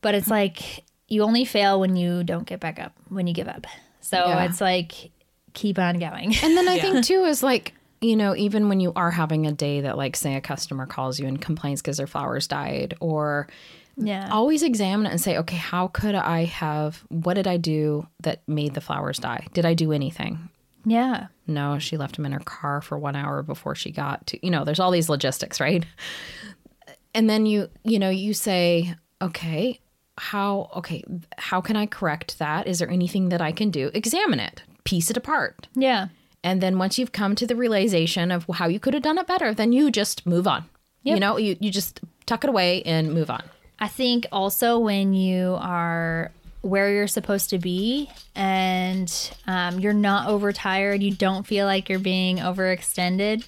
[0.02, 3.48] But it's like you only fail when you don't get back up, when you give
[3.48, 3.66] up.
[4.00, 4.44] So Yeah.
[4.44, 5.10] it's like
[5.54, 6.34] keep on going.
[6.42, 7.74] And then I think too is like,
[8.06, 11.18] you know, even when you are having a day that like say a customer calls
[11.18, 13.48] you and complains because their flowers died or
[13.96, 14.28] yeah.
[14.30, 18.42] always examine it and say, okay, how could I have what did I do that
[18.46, 19.48] made the flowers die?
[19.52, 20.50] Did I do anything?
[20.86, 21.26] yeah.
[21.48, 24.50] No, she left them in her car for one hour before she got to, you
[24.50, 25.84] know, there's all these logistics, right?
[27.12, 29.80] And then you, you know, you say, okay,
[30.16, 31.02] how, okay,
[31.38, 32.68] how can I correct that?
[32.68, 33.90] Is there anything that I can do?
[33.94, 35.66] Examine it, piece it apart.
[35.74, 36.08] Yeah.
[36.46, 39.26] And then once you've come to the realization of how you could have done it
[39.26, 40.66] better, then you just move on.
[41.02, 43.42] You know, you, you just tuck it away and move on.
[43.80, 46.30] I think also when you are
[46.62, 49.12] where you're supposed to be and
[49.48, 53.44] um, you're not overtired, you don't feel like you're being overextended,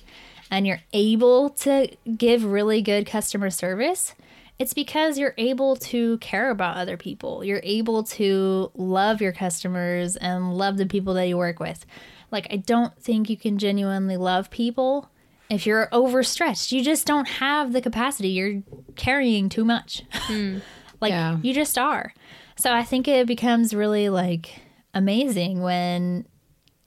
[0.51, 4.15] and you're able to give really good customer service,
[4.59, 7.45] it's because you're able to care about other people.
[7.45, 11.87] You're able to love your customers and love the people that you work with.
[12.31, 15.11] Like, I don't think you can genuinely love people
[15.49, 16.73] if you're overstretched.
[16.73, 18.29] You just don't have the capacity.
[18.31, 18.63] You're
[18.97, 20.03] carrying too much.
[20.13, 20.59] Hmm.
[21.01, 21.39] like, Yeah.
[21.43, 22.13] you just are.
[22.57, 24.61] So I think it becomes really like
[24.95, 26.27] amazing when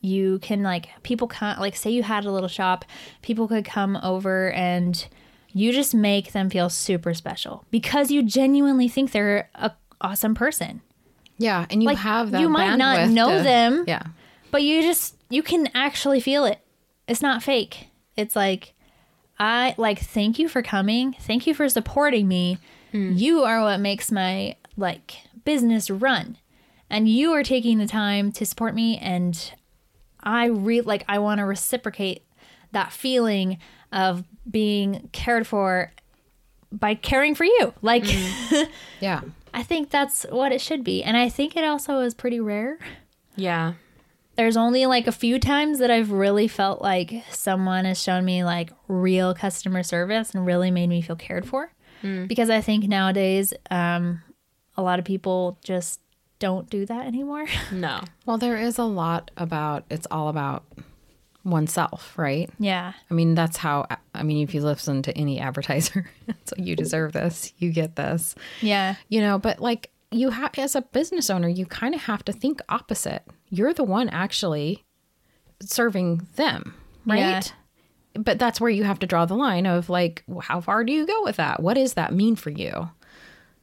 [0.02, 2.84] you can like people come like say you had a little shop
[3.22, 5.08] people could come over and
[5.54, 9.72] you just make them feel super special because you genuinely think they're a
[10.02, 10.82] awesome person
[11.38, 11.66] Yeah.
[11.70, 12.42] And you Like, have that.
[12.42, 13.84] you might not know to- them.
[13.88, 14.02] Yeah.
[14.52, 16.60] But you just you can actually feel it.
[17.08, 17.88] It's not fake.
[18.16, 18.74] It's like
[19.40, 21.14] i like thank you for coming.
[21.14, 22.58] Thank you for supporting me.
[22.92, 23.14] Hmm.
[23.16, 26.38] You are what makes my like business run.
[26.90, 28.98] And you are taking the time to support me.
[28.98, 29.54] And
[30.24, 32.24] i re like i want to reciprocate
[32.74, 33.58] that feeling
[33.92, 35.92] of being cared for
[36.72, 37.74] by caring for you.
[37.82, 38.64] Like hmm.
[39.00, 39.22] Yeah.
[39.54, 41.04] i think that's what it should be.
[41.04, 42.78] And i think it also is pretty rare.
[43.36, 43.74] Yeah.
[44.42, 48.44] There's only like a few times that I've really felt like someone has shown me
[48.44, 51.72] like real customer service and really made me feel cared for.
[52.02, 54.24] Because I think nowadays, um,
[54.76, 56.00] a lot of people just
[56.40, 57.46] don't do that anymore.
[57.72, 58.02] No.
[58.26, 60.64] Well, there is a lot about it's all about
[61.44, 62.50] oneself, right?
[62.58, 62.94] yeah.
[63.10, 63.86] I mean, that's how,
[64.16, 66.10] I mean, if you listen to any advertiser,
[66.46, 68.96] so you deserve this, you get this, Yeah.
[69.10, 72.34] you know, but like you have, as a business owner, you kind of have to
[72.34, 73.24] think opposite.
[73.50, 74.84] You're the one actually
[75.62, 77.20] serving them, right?
[77.20, 77.42] Yeah.
[78.22, 81.08] But that's where you have to draw the line of like, how far do you
[81.08, 81.64] go with that?
[81.64, 82.90] What does that mean for you?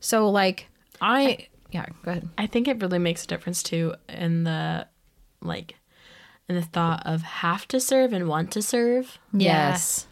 [0.01, 0.69] So, like,
[1.03, 2.29] I, yeah, go ahead.
[2.39, 4.87] I think it really makes a difference too in the
[5.41, 5.77] like
[6.49, 9.19] in the thought of have to serve and want to serve.
[9.33, 9.71] Yeah.
[9.71, 10.07] Yes.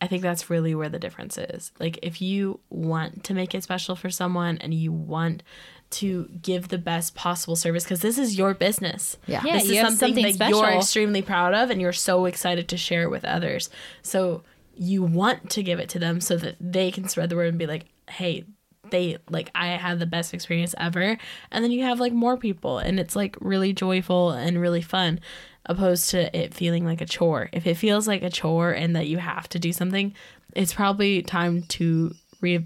[0.00, 1.72] I think that's really where the difference is.
[1.80, 5.42] Like if you want to make it special for someone and you want
[5.90, 9.16] to give the best possible service because this is your business.
[9.26, 9.42] Yeah.
[9.44, 12.76] Yeah, this is something, something that you're extremely proud of and you're so excited to
[12.76, 13.70] share it with others.
[14.02, 14.42] So
[14.74, 17.58] you want to give it to them so that they can spread the word and
[17.58, 18.44] be like, "Hey,
[18.90, 21.18] they like I had the best experience ever."
[21.50, 25.20] And then you have like more people and it's like really joyful and really fun
[25.66, 27.48] opposed to it feeling like a chore.
[27.52, 30.14] If it feels like a chore and that you have to do something,
[30.54, 32.64] it's probably time to re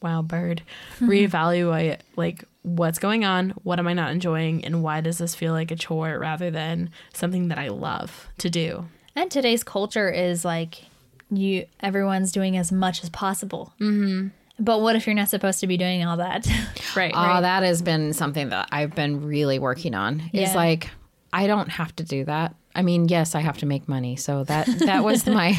[0.00, 0.62] wow bird
[0.98, 5.52] reevaluate like what's going on, what am I not enjoying, and why does this feel
[5.52, 8.86] like a chore rather than something that I love to do.
[9.16, 10.84] And today's culture is like
[11.30, 13.72] you everyone's doing as much as possible.
[13.80, 14.28] Mm-hmm.
[14.58, 16.46] But what if you're not supposed to be doing all that?
[16.94, 17.12] Right.
[17.14, 20.22] Oh, that has been something that I've been really working on.
[20.34, 20.90] Is like
[21.32, 22.54] I don't have to do that.
[22.74, 24.16] I mean, yes, I have to make money.
[24.16, 25.58] So that that was my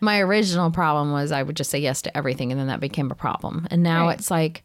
[0.00, 3.10] my original problem was I would just say yes to everything and then that became
[3.10, 3.66] a problem.
[3.70, 4.18] And now Right.
[4.18, 4.62] it's like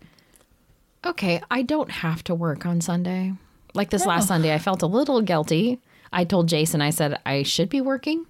[1.06, 3.34] okay, I don't have to work on Sunday.
[3.74, 5.80] Like this last Sunday, I felt a little guilty.
[6.12, 8.26] I told Jason I said I should be working,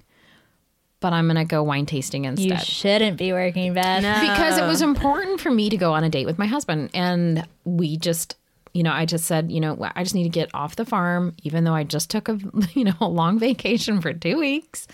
[1.00, 2.50] but I'm going to go wine tasting instead.
[2.50, 4.02] you shouldn't be working, Beth.
[4.22, 7.48] because it was important for me to go on a date with my husband and
[7.64, 8.36] we just
[8.74, 11.36] you know i just said you know i just need to get off the farm
[11.42, 12.38] even though i just took a
[12.74, 14.88] you know a long vacation for two weeks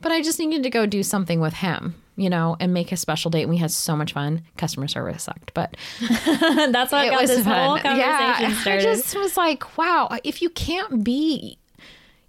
[0.00, 2.96] but i just needed to go do something with him you know and make a
[2.96, 7.10] special date and we had so much fun customer service sucked but That's what it
[7.10, 8.80] got was this whole conversation yeah, started.
[8.80, 11.58] i just was like wow if you can't be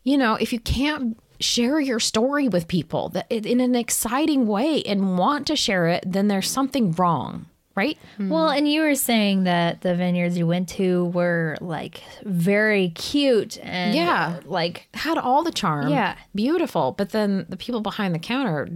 [0.04, 4.84] you know if you can't share your story with people that in an exciting way
[4.84, 7.98] and want to share it, then there's something wrong, right?
[8.18, 8.28] Hmm.
[8.28, 13.58] Well, and you were saying that the vineyards you went to were like very cute
[13.64, 14.42] and Yeah.
[14.44, 16.16] like Had all the charm, Yeah.
[16.36, 18.68] beautiful, but then the people behind the counter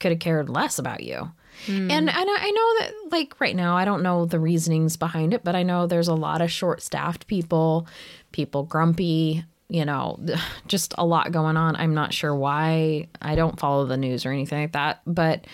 [0.00, 1.30] could have cared less about you.
[1.68, 5.32] And and I, I know that like right now I don't know the reasonings behind
[5.32, 7.86] it, but I know there's a lot of short-staffed people,
[8.32, 10.20] people grumpy, you know,
[10.66, 11.76] just a lot going on.
[11.76, 13.08] I'm not sure why.
[13.22, 15.46] I don't follow the news or anything like that, but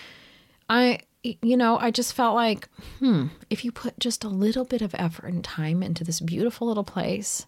[0.69, 2.67] I you know, I just felt like,
[2.99, 6.67] hmm, if you put just a little bit of effort and time into this beautiful
[6.67, 7.47] little place,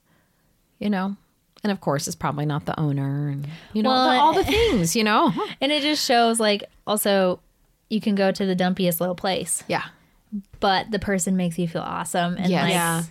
[0.80, 1.18] you know,
[1.66, 4.43] and of course it's probably not the owner and you know Well, the, all the
[4.55, 5.34] things, you know.
[5.59, 7.39] and it just shows like also
[7.89, 9.84] you can go to the dumpiest little place, Yeah.
[10.59, 12.63] but the person makes you feel awesome and Yes.
[12.63, 13.03] like Yeah.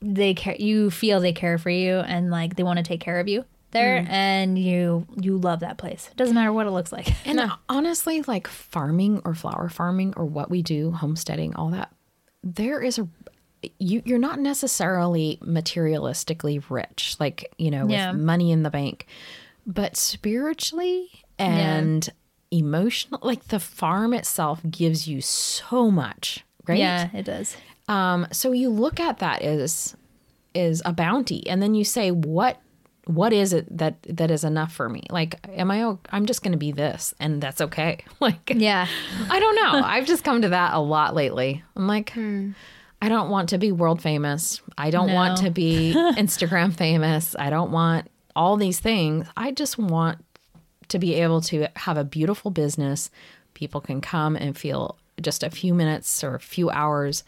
[0.00, 3.20] they care you feel they care for you and like they want to take care
[3.20, 4.08] of you there mm.
[4.08, 6.08] and you you love that place.
[6.10, 7.08] It doesn't matter what it looks like.
[7.26, 7.38] And
[7.68, 11.92] honestly, like farming or flower farming or what we do, homesteading, all that,
[12.42, 13.06] there is a
[13.78, 18.12] you you're not necessarily materialistically rich, like, you know, Yeah.
[18.12, 19.06] with money in the bank,
[19.66, 21.08] but spiritually
[21.38, 22.08] and
[22.50, 26.78] emotional like the farm itself gives you so much, right?
[26.78, 27.56] Yeah, it does.
[27.88, 29.96] Um, so you look at that as
[30.54, 32.60] is a bounty, and then you say, what
[33.04, 35.02] what is it that that is enough for me?
[35.10, 38.04] Like, am i i'm just going to be this, and that's okay.
[38.20, 38.86] Like, Yeah.
[39.30, 39.80] I don't know.
[39.84, 41.62] I've just come to that a lot lately.
[41.76, 42.12] I'm like,
[43.00, 44.60] I don't want to be world famous.
[44.76, 47.36] I don't want to be Instagram famous.
[47.38, 49.26] I don't want all these things.
[49.36, 50.24] I just want
[50.88, 53.10] to be able to have a beautiful business.
[53.54, 57.24] People can come and feel just a few minutes or a few hours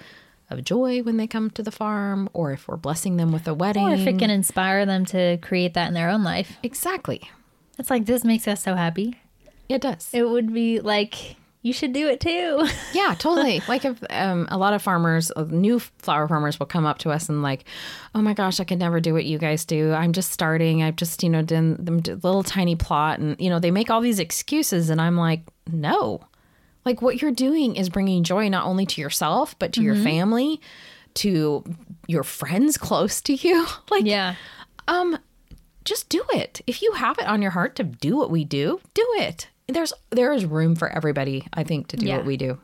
[0.49, 3.55] of joy when they come to the farm, or if we're blessing them with a
[3.55, 3.85] wedding.
[3.85, 6.57] Or if it can inspire them to create that in their own life.
[6.63, 7.31] exactly.
[7.79, 9.21] It's like this makes us so happy.
[9.69, 10.11] It does.
[10.13, 12.67] It would be like you should do it too.
[12.93, 13.63] Yeah, totally.
[13.69, 17.11] like if um, a lot of farmers, uh, new flower farmers, will come up to
[17.11, 17.65] us and like,
[18.15, 19.93] "Oh my gosh, I could never do what you guys do.
[19.93, 20.83] I'm just starting.
[20.83, 24.01] I've just you know done the little tiny plot, and you know they make all
[24.01, 26.21] these excuses, and I'm like, no,
[26.85, 30.61] like what you're doing is bringing joy not only to yourself but to your family,
[31.15, 31.65] to
[32.07, 33.67] your friends close to you.
[33.91, 34.35] like, yeah.
[34.89, 35.19] um,
[35.85, 36.61] just do it.
[36.67, 39.49] If you have it on your heart to do what we do, do it.
[39.71, 41.47] There's there is room for everybody.
[41.53, 42.17] I think to do Yeah.
[42.19, 42.59] what we do.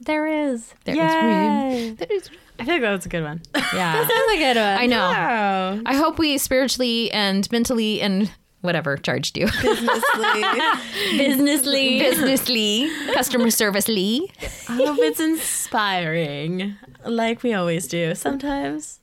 [0.00, 0.74] There is.
[0.84, 1.86] There is Yay.
[1.88, 1.96] room.
[1.96, 2.30] There is
[2.60, 3.40] I think that was a good one.
[3.74, 3.92] Yeah.
[4.02, 4.64] That's a good one.
[4.78, 4.98] I know.
[5.10, 5.80] Wow.
[5.86, 8.30] I hope we spiritually and mentally and
[8.60, 9.46] whatever charged you.
[9.46, 10.42] Businessly.
[11.16, 12.90] Businessly, Businessly.
[13.14, 14.32] customer servicely.
[14.68, 16.76] I hope it's inspiring,
[17.06, 18.14] like we always do.
[18.16, 18.97] Sometimes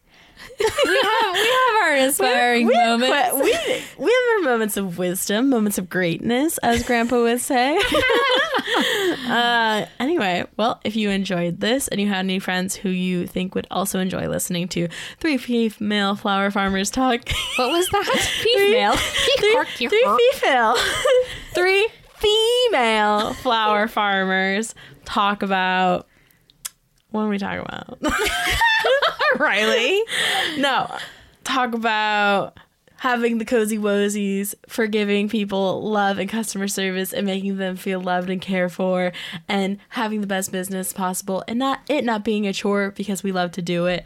[0.60, 0.66] we
[1.02, 3.32] have we have our inspiring we have, moments.
[3.32, 3.36] que-
[3.98, 7.78] we, we have our moments of wisdom, moments of greatness, as Grandpa would say.
[9.28, 13.56] uh, anyway, well, if you enjoyed this and you had any friends who you think
[13.56, 14.88] would also enjoy listening to
[15.20, 17.22] three female flower farmers talk,
[17.58, 18.06] What was that?
[18.44, 18.94] Female.
[18.96, 20.76] three, three female,
[21.54, 21.88] three
[22.18, 24.74] female flower farmers
[25.06, 26.08] talk about.
[27.12, 27.98] What are we talking about?
[29.40, 30.02] Riley.
[30.58, 30.96] No,
[31.44, 32.58] talk about
[32.98, 38.30] having the cozy wozies, forgiving people love and customer service and making them feel loved
[38.30, 39.12] and cared for
[39.48, 43.32] and having the best business possible and not it not being a chore because we
[43.32, 44.06] love to do it,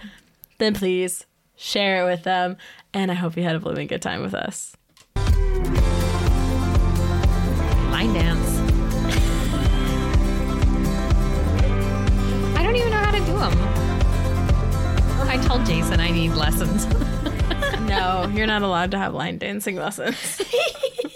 [0.58, 2.58] then please share it with them.
[2.94, 4.76] And I hope you had a blooming good time with us.
[7.92, 8.60] Line dance.
[12.58, 13.79] I don't even know how to do them.
[15.30, 16.88] I told Jason I need lessons.
[17.90, 20.16] No, you're not allowed to have line dancing lessons.